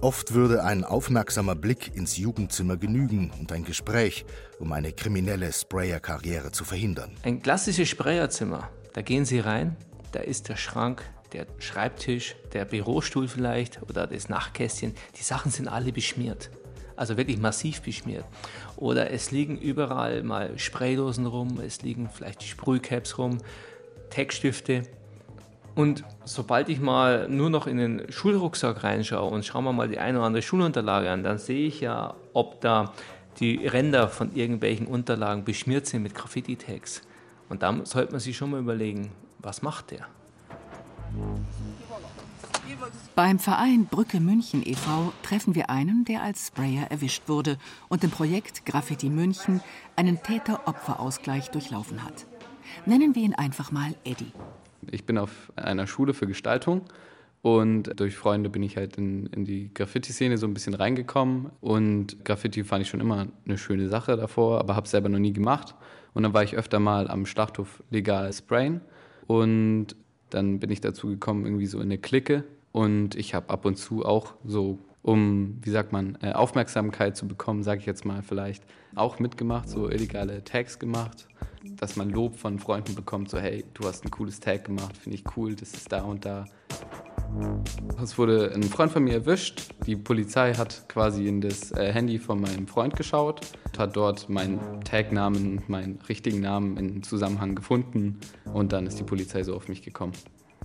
Oft 0.00 0.32
würde 0.32 0.64
ein 0.64 0.82
aufmerksamer 0.84 1.54
Blick 1.54 1.94
ins 1.94 2.16
Jugendzimmer 2.16 2.78
genügen 2.78 3.30
und 3.38 3.52
ein 3.52 3.64
Gespräch, 3.64 4.24
um 4.58 4.72
eine 4.72 4.92
kriminelle 4.92 5.52
Sprayer-Karriere 5.52 6.52
zu 6.52 6.64
verhindern. 6.64 7.10
Ein 7.22 7.42
klassisches 7.42 7.90
Sprayerzimmer 7.90 8.70
da 8.92 9.02
gehen 9.02 9.24
Sie 9.24 9.40
rein, 9.40 9.76
da 10.12 10.20
ist 10.20 10.48
der 10.48 10.56
Schrank, 10.56 11.02
der 11.32 11.46
Schreibtisch, 11.58 12.34
der 12.52 12.64
Bürostuhl 12.64 13.28
vielleicht 13.28 13.82
oder 13.82 14.06
das 14.06 14.28
Nachtkästchen. 14.28 14.94
Die 15.16 15.22
Sachen 15.22 15.50
sind 15.50 15.68
alle 15.68 15.92
beschmiert. 15.92 16.50
Also 16.96 17.16
wirklich 17.16 17.38
massiv 17.38 17.82
beschmiert. 17.82 18.24
Oder 18.76 19.10
es 19.10 19.30
liegen 19.30 19.56
überall 19.56 20.22
mal 20.22 20.58
Spraydosen 20.58 21.26
rum, 21.26 21.60
es 21.64 21.82
liegen 21.82 22.10
vielleicht 22.12 22.42
Sprühcaps 22.42 23.16
rum, 23.16 23.38
Textstifte. 24.10 24.82
Und 25.74 26.04
sobald 26.24 26.68
ich 26.68 26.80
mal 26.80 27.28
nur 27.28 27.48
noch 27.48 27.66
in 27.66 27.78
den 27.78 28.12
Schulrucksack 28.12 28.82
reinschaue 28.82 29.30
und 29.30 29.46
schaue 29.46 29.62
mir 29.62 29.72
mal 29.72 29.88
die 29.88 29.98
eine 29.98 30.18
oder 30.18 30.26
andere 30.26 30.42
Schulunterlage 30.42 31.10
an, 31.10 31.22
dann 31.22 31.38
sehe 31.38 31.68
ich 31.68 31.80
ja, 31.80 32.16
ob 32.34 32.60
da 32.60 32.92
die 33.38 33.66
Ränder 33.66 34.08
von 34.08 34.34
irgendwelchen 34.34 34.86
Unterlagen 34.86 35.44
beschmiert 35.44 35.86
sind 35.86 36.02
mit 36.02 36.14
Graffiti-Tags. 36.14 37.02
Und 37.50 37.62
da 37.62 37.84
sollte 37.84 38.12
man 38.12 38.20
sich 38.20 38.36
schon 38.36 38.52
mal 38.52 38.60
überlegen, 38.60 39.10
was 39.40 39.60
macht 39.60 39.90
der? 39.90 40.06
Beim 43.16 43.38
Verein 43.40 43.86
Brücke 43.86 44.20
München 44.20 44.62
e.V. 44.64 45.12
treffen 45.22 45.54
wir 45.56 45.68
einen, 45.68 46.04
der 46.04 46.22
als 46.22 46.46
Sprayer 46.46 46.90
erwischt 46.90 47.24
wurde 47.26 47.58
und 47.88 48.04
im 48.04 48.10
Projekt 48.10 48.64
Graffiti 48.64 49.10
München 49.10 49.60
einen 49.96 50.22
Täter-Opfer-Ausgleich 50.22 51.50
durchlaufen 51.50 52.04
hat. 52.04 52.24
Nennen 52.86 53.16
wir 53.16 53.22
ihn 53.22 53.34
einfach 53.34 53.72
mal 53.72 53.94
Eddie. 54.04 54.32
Ich 54.90 55.04
bin 55.04 55.18
auf 55.18 55.52
einer 55.56 55.88
Schule 55.88 56.14
für 56.14 56.28
Gestaltung 56.28 56.82
und 57.42 57.98
durch 57.98 58.16
Freunde 58.16 58.48
bin 58.48 58.62
ich 58.62 58.76
halt 58.76 58.96
in, 58.96 59.26
in 59.26 59.44
die 59.44 59.74
Graffiti-Szene 59.74 60.38
so 60.38 60.46
ein 60.46 60.54
bisschen 60.54 60.74
reingekommen. 60.74 61.50
Und 61.60 62.24
Graffiti 62.24 62.62
fand 62.62 62.82
ich 62.82 62.88
schon 62.88 63.00
immer 63.00 63.26
eine 63.44 63.58
schöne 63.58 63.88
Sache 63.88 64.16
davor, 64.16 64.60
aber 64.60 64.76
habe 64.76 64.84
es 64.84 64.92
selber 64.92 65.08
noch 65.08 65.18
nie 65.18 65.32
gemacht. 65.32 65.74
Und 66.14 66.22
dann 66.22 66.34
war 66.34 66.42
ich 66.42 66.56
öfter 66.56 66.80
mal 66.80 67.08
am 67.08 67.26
Schlachthof 67.26 67.82
legal 67.90 68.32
sprayen. 68.32 68.80
Und 69.26 69.94
dann 70.30 70.58
bin 70.60 70.70
ich 70.70 70.80
dazu 70.80 71.08
gekommen, 71.08 71.44
irgendwie 71.44 71.66
so 71.66 71.78
in 71.78 71.84
eine 71.84 71.98
Clique. 71.98 72.44
Und 72.72 73.14
ich 73.14 73.34
habe 73.34 73.50
ab 73.50 73.64
und 73.64 73.76
zu 73.76 74.04
auch 74.04 74.34
so, 74.44 74.78
um, 75.02 75.58
wie 75.62 75.70
sagt 75.70 75.92
man, 75.92 76.18
äh, 76.22 76.32
Aufmerksamkeit 76.32 77.16
zu 77.16 77.26
bekommen, 77.26 77.62
sage 77.62 77.80
ich 77.80 77.86
jetzt 77.86 78.04
mal 78.04 78.22
vielleicht, 78.22 78.64
auch 78.94 79.18
mitgemacht, 79.18 79.68
so 79.68 79.88
illegale 79.88 80.44
Tags 80.44 80.78
gemacht, 80.78 81.26
dass 81.76 81.96
man 81.96 82.10
Lob 82.10 82.36
von 82.36 82.58
Freunden 82.58 82.94
bekommt, 82.94 83.30
so 83.30 83.38
hey, 83.38 83.64
du 83.74 83.84
hast 83.84 84.04
ein 84.04 84.10
cooles 84.10 84.40
Tag 84.40 84.64
gemacht, 84.64 84.96
finde 84.96 85.16
ich 85.16 85.24
cool, 85.36 85.54
das 85.54 85.72
ist 85.72 85.90
da 85.90 86.02
und 86.02 86.24
da. 86.24 86.44
Es 88.02 88.16
wurde 88.18 88.52
ein 88.54 88.62
Freund 88.64 88.90
von 88.92 89.04
mir 89.04 89.14
erwischt. 89.14 89.74
Die 89.86 89.96
Polizei 89.96 90.54
hat 90.54 90.88
quasi 90.88 91.28
in 91.28 91.40
das 91.40 91.70
äh, 91.72 91.92
Handy 91.92 92.18
von 92.18 92.40
meinem 92.40 92.66
Freund 92.66 92.96
geschaut, 92.96 93.40
hat 93.78 93.96
dort 93.96 94.28
meinen 94.28 94.80
Tagnamen, 94.82 95.62
meinen 95.68 96.00
richtigen 96.08 96.40
Namen 96.40 96.76
in 96.76 97.02
Zusammenhang 97.02 97.54
gefunden 97.54 98.18
und 98.52 98.72
dann 98.72 98.86
ist 98.86 98.98
die 98.98 99.04
Polizei 99.04 99.42
so 99.42 99.54
auf 99.54 99.68
mich 99.68 99.82
gekommen. 99.82 100.12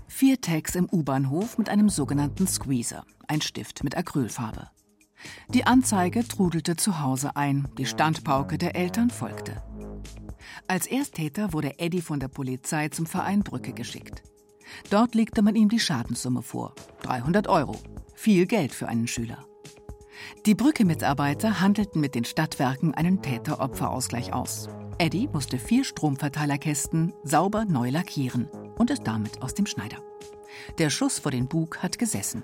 Vier 0.07 0.39
Tags 0.39 0.75
im 0.75 0.87
U-Bahnhof 0.91 1.57
mit 1.57 1.69
einem 1.69 1.89
sogenannten 1.89 2.47
Squeezer, 2.47 3.05
ein 3.27 3.41
Stift 3.41 3.83
mit 3.83 3.97
Acrylfarbe. 3.97 4.69
Die 5.49 5.65
Anzeige 5.65 6.27
trudelte 6.27 6.75
zu 6.75 7.01
Hause 7.01 7.35
ein, 7.35 7.67
die 7.77 7.85
Standpauke 7.85 8.57
der 8.57 8.75
Eltern 8.75 9.09
folgte. 9.09 9.63
Als 10.67 10.87
Ersttäter 10.87 11.53
wurde 11.53 11.79
Eddie 11.79 12.01
von 12.01 12.19
der 12.19 12.27
Polizei 12.27 12.89
zum 12.89 13.05
Verein 13.05 13.43
Brücke 13.43 13.73
geschickt. 13.73 14.23
Dort 14.89 15.15
legte 15.15 15.41
man 15.41 15.55
ihm 15.55 15.69
die 15.69 15.79
Schadenssumme 15.79 16.41
vor. 16.41 16.73
300 17.03 17.47
Euro. 17.47 17.75
Viel 18.13 18.45
Geld 18.45 18.73
für 18.73 18.87
einen 18.87 19.07
Schüler. 19.07 19.45
Die 20.45 20.55
Brücke-Mitarbeiter 20.55 21.59
handelten 21.59 22.01
mit 22.01 22.15
den 22.15 22.25
Stadtwerken 22.25 22.93
einen 22.93 23.21
Täter-Opfer-Ausgleich 23.21 24.33
aus. 24.33 24.69
Eddie 24.97 25.27
musste 25.27 25.57
vier 25.57 25.83
Stromverteilerkästen 25.83 27.13
sauber 27.23 27.65
neu 27.65 27.89
lackieren 27.89 28.47
und 28.77 28.91
ist 28.91 29.03
damit 29.05 29.41
aus 29.41 29.53
dem 29.53 29.65
Schneider. 29.65 29.97
Der 30.77 30.89
Schuss 30.89 31.19
vor 31.19 31.31
den 31.31 31.47
Bug 31.47 31.79
hat 31.83 31.99
gesessen. 31.99 32.43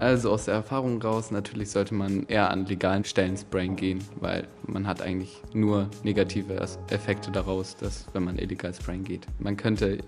Also 0.00 0.32
aus 0.32 0.46
der 0.46 0.54
Erfahrung 0.54 1.00
raus, 1.00 1.30
natürlich 1.30 1.70
sollte 1.70 1.94
man 1.94 2.26
eher 2.26 2.50
an 2.50 2.66
legalen 2.66 3.04
Stellen 3.04 3.36
sprayen 3.36 3.76
gehen, 3.76 4.02
weil 4.18 4.48
man 4.66 4.88
hat 4.88 5.00
eigentlich 5.00 5.40
nur 5.54 5.88
negative 6.02 6.54
Effekte 6.90 7.30
daraus, 7.30 7.76
dass, 7.76 8.06
wenn 8.12 8.24
man 8.24 8.36
illegal 8.36 8.74
sprayen 8.74 9.04
geht. 9.04 9.26
Man 9.38 9.56
könnte 9.56 9.98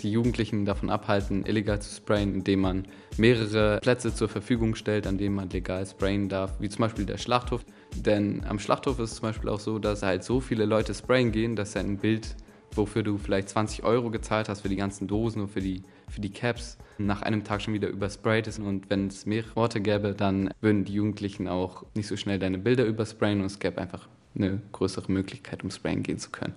die 0.00 0.10
Jugendlichen 0.10 0.64
davon 0.64 0.90
abhalten, 0.90 1.44
illegal 1.46 1.80
zu 1.80 1.94
sprayen, 1.94 2.34
indem 2.34 2.60
man 2.60 2.86
mehrere 3.16 3.78
Plätze 3.80 4.14
zur 4.14 4.28
Verfügung 4.28 4.74
stellt, 4.74 5.06
an 5.06 5.18
denen 5.18 5.34
man 5.34 5.50
legal 5.50 5.86
sprayen 5.86 6.28
darf, 6.28 6.52
wie 6.60 6.68
zum 6.68 6.80
Beispiel 6.80 7.06
der 7.06 7.18
Schlachthof. 7.18 7.64
Denn 7.94 8.42
am 8.48 8.58
Schlachthof 8.58 8.98
ist 8.98 9.12
es 9.12 9.16
zum 9.16 9.28
Beispiel 9.28 9.48
auch 9.50 9.60
so, 9.60 9.78
dass 9.78 10.02
halt 10.02 10.24
so 10.24 10.40
viele 10.40 10.64
Leute 10.64 10.94
sprayen 10.94 11.32
gehen, 11.32 11.56
dass 11.56 11.76
ein 11.76 11.98
Bild, 11.98 12.36
wofür 12.72 13.02
du 13.02 13.18
vielleicht 13.18 13.48
20 13.50 13.84
Euro 13.84 14.10
gezahlt 14.10 14.48
hast 14.48 14.62
für 14.62 14.68
die 14.68 14.76
ganzen 14.76 15.06
Dosen 15.06 15.42
und 15.42 15.48
für 15.48 15.60
die, 15.60 15.82
für 16.08 16.20
die 16.20 16.30
Caps, 16.30 16.76
nach 16.98 17.22
einem 17.22 17.44
Tag 17.44 17.62
schon 17.62 17.74
wieder 17.74 17.88
übersprayt 17.88 18.46
ist. 18.46 18.58
Und 18.58 18.90
wenn 18.90 19.08
es 19.08 19.26
mehrere 19.26 19.54
Worte 19.56 19.80
gäbe, 19.80 20.14
dann 20.14 20.50
würden 20.60 20.84
die 20.84 20.94
Jugendlichen 20.94 21.48
auch 21.48 21.84
nicht 21.94 22.06
so 22.06 22.16
schnell 22.16 22.38
deine 22.38 22.58
Bilder 22.58 22.84
übersprayen 22.84 23.40
und 23.40 23.46
es 23.46 23.58
gäbe 23.58 23.80
einfach 23.80 24.08
eine 24.34 24.60
größere 24.72 25.10
Möglichkeit, 25.10 25.62
um 25.62 25.70
sprayen 25.70 26.02
gehen 26.02 26.18
zu 26.18 26.30
können. 26.30 26.54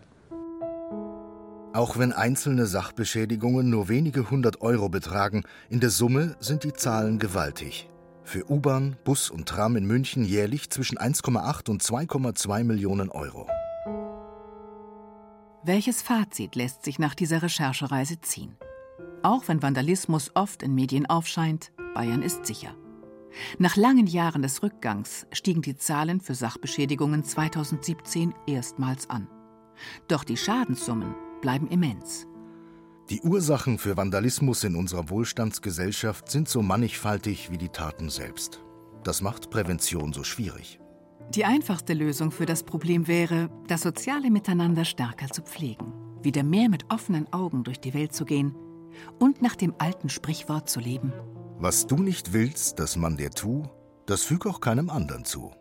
Auch 1.78 2.00
wenn 2.00 2.12
einzelne 2.12 2.66
Sachbeschädigungen 2.66 3.70
nur 3.70 3.88
wenige 3.88 4.32
hundert 4.32 4.62
Euro 4.62 4.90
betragen, 4.90 5.44
in 5.70 5.80
der 5.80 5.92
Summe 5.92 6.36
sind 6.40 6.64
die 6.64 6.74
Zahlen 6.74 7.20
gewaltig. 7.20 7.88
Für 8.24 8.50
U-Bahn, 8.50 8.96
Bus 9.04 9.30
und 9.30 9.48
Tram 9.48 9.76
in 9.76 9.86
München 9.86 10.26
jährlich 10.26 10.72
zwischen 10.72 10.98
1,8 10.98 11.70
und 11.70 11.84
2,2 11.84 12.64
Millionen 12.64 13.10
Euro. 13.10 13.46
Welches 15.64 16.02
Fazit 16.02 16.56
lässt 16.56 16.84
sich 16.84 16.98
nach 16.98 17.14
dieser 17.14 17.44
Recherchereise 17.44 18.22
ziehen? 18.22 18.58
Auch 19.22 19.48
wenn 19.48 19.62
Vandalismus 19.62 20.32
oft 20.34 20.64
in 20.64 20.74
Medien 20.74 21.06
aufscheint, 21.06 21.72
Bayern 21.94 22.24
ist 22.24 22.48
sicher. 22.48 22.74
Nach 23.60 23.76
langen 23.76 24.08
Jahren 24.08 24.42
des 24.42 24.64
Rückgangs 24.64 25.28
stiegen 25.32 25.62
die 25.62 25.76
Zahlen 25.76 26.22
für 26.22 26.34
Sachbeschädigungen 26.34 27.24
2017 27.24 28.34
erstmals 28.48 29.12
an. 29.12 29.28
Doch 30.08 30.24
die 30.24 30.38
Schadenssummen 30.38 31.14
bleiben 31.42 31.68
immens. 31.68 32.28
Die 33.10 33.22
Ursachen 33.22 33.78
für 33.78 33.96
Vandalismus 33.96 34.64
in 34.66 34.76
unserer 34.76 35.10
Wohlstandsgesellschaft 35.10 36.30
sind 36.30 36.50
so 36.50 36.62
mannigfaltig 36.62 37.50
wie 37.52 37.58
die 37.58 37.70
Taten 37.70 38.10
selbst. 38.10 38.62
Das 39.04 39.22
macht 39.22 39.50
Prävention 39.50 40.12
so 40.12 40.24
schwierig. 40.24 40.80
Die 41.34 41.46
einfachste 41.46 41.94
Lösung 41.94 42.32
für 42.32 42.46
das 42.46 42.64
Problem 42.64 43.08
wäre, 43.08 43.50
das 43.68 43.82
soziale 43.82 44.30
Miteinander 44.30 44.84
stärker 44.84 45.28
zu 45.28 45.42
pflegen, 45.42 45.94
wieder 46.22 46.44
mehr 46.44 46.68
mit 46.68 46.86
offenen 46.92 47.32
Augen 47.32 47.64
durch 47.64 47.80
die 47.80 47.94
Welt 47.94 48.14
zu 48.14 48.26
gehen 48.26 48.56
und 49.20 49.42
nach 49.42 49.56
dem 49.56 49.74
alten 49.78 50.10
Sprichwort 50.10 50.70
zu 50.70 50.80
leben. 50.80 51.14
Was 51.60 51.88
du 51.88 51.98
nicht 51.98 52.34
willst, 52.34 52.80
dass 52.80 52.98
man 52.98 53.18
dir 53.18 53.32
tu, 53.32 53.64
das 54.06 54.24
füg 54.24 54.46
auch 54.46 54.62
keinem 54.62 54.90
anderen 54.90 55.26
zu. 55.26 55.52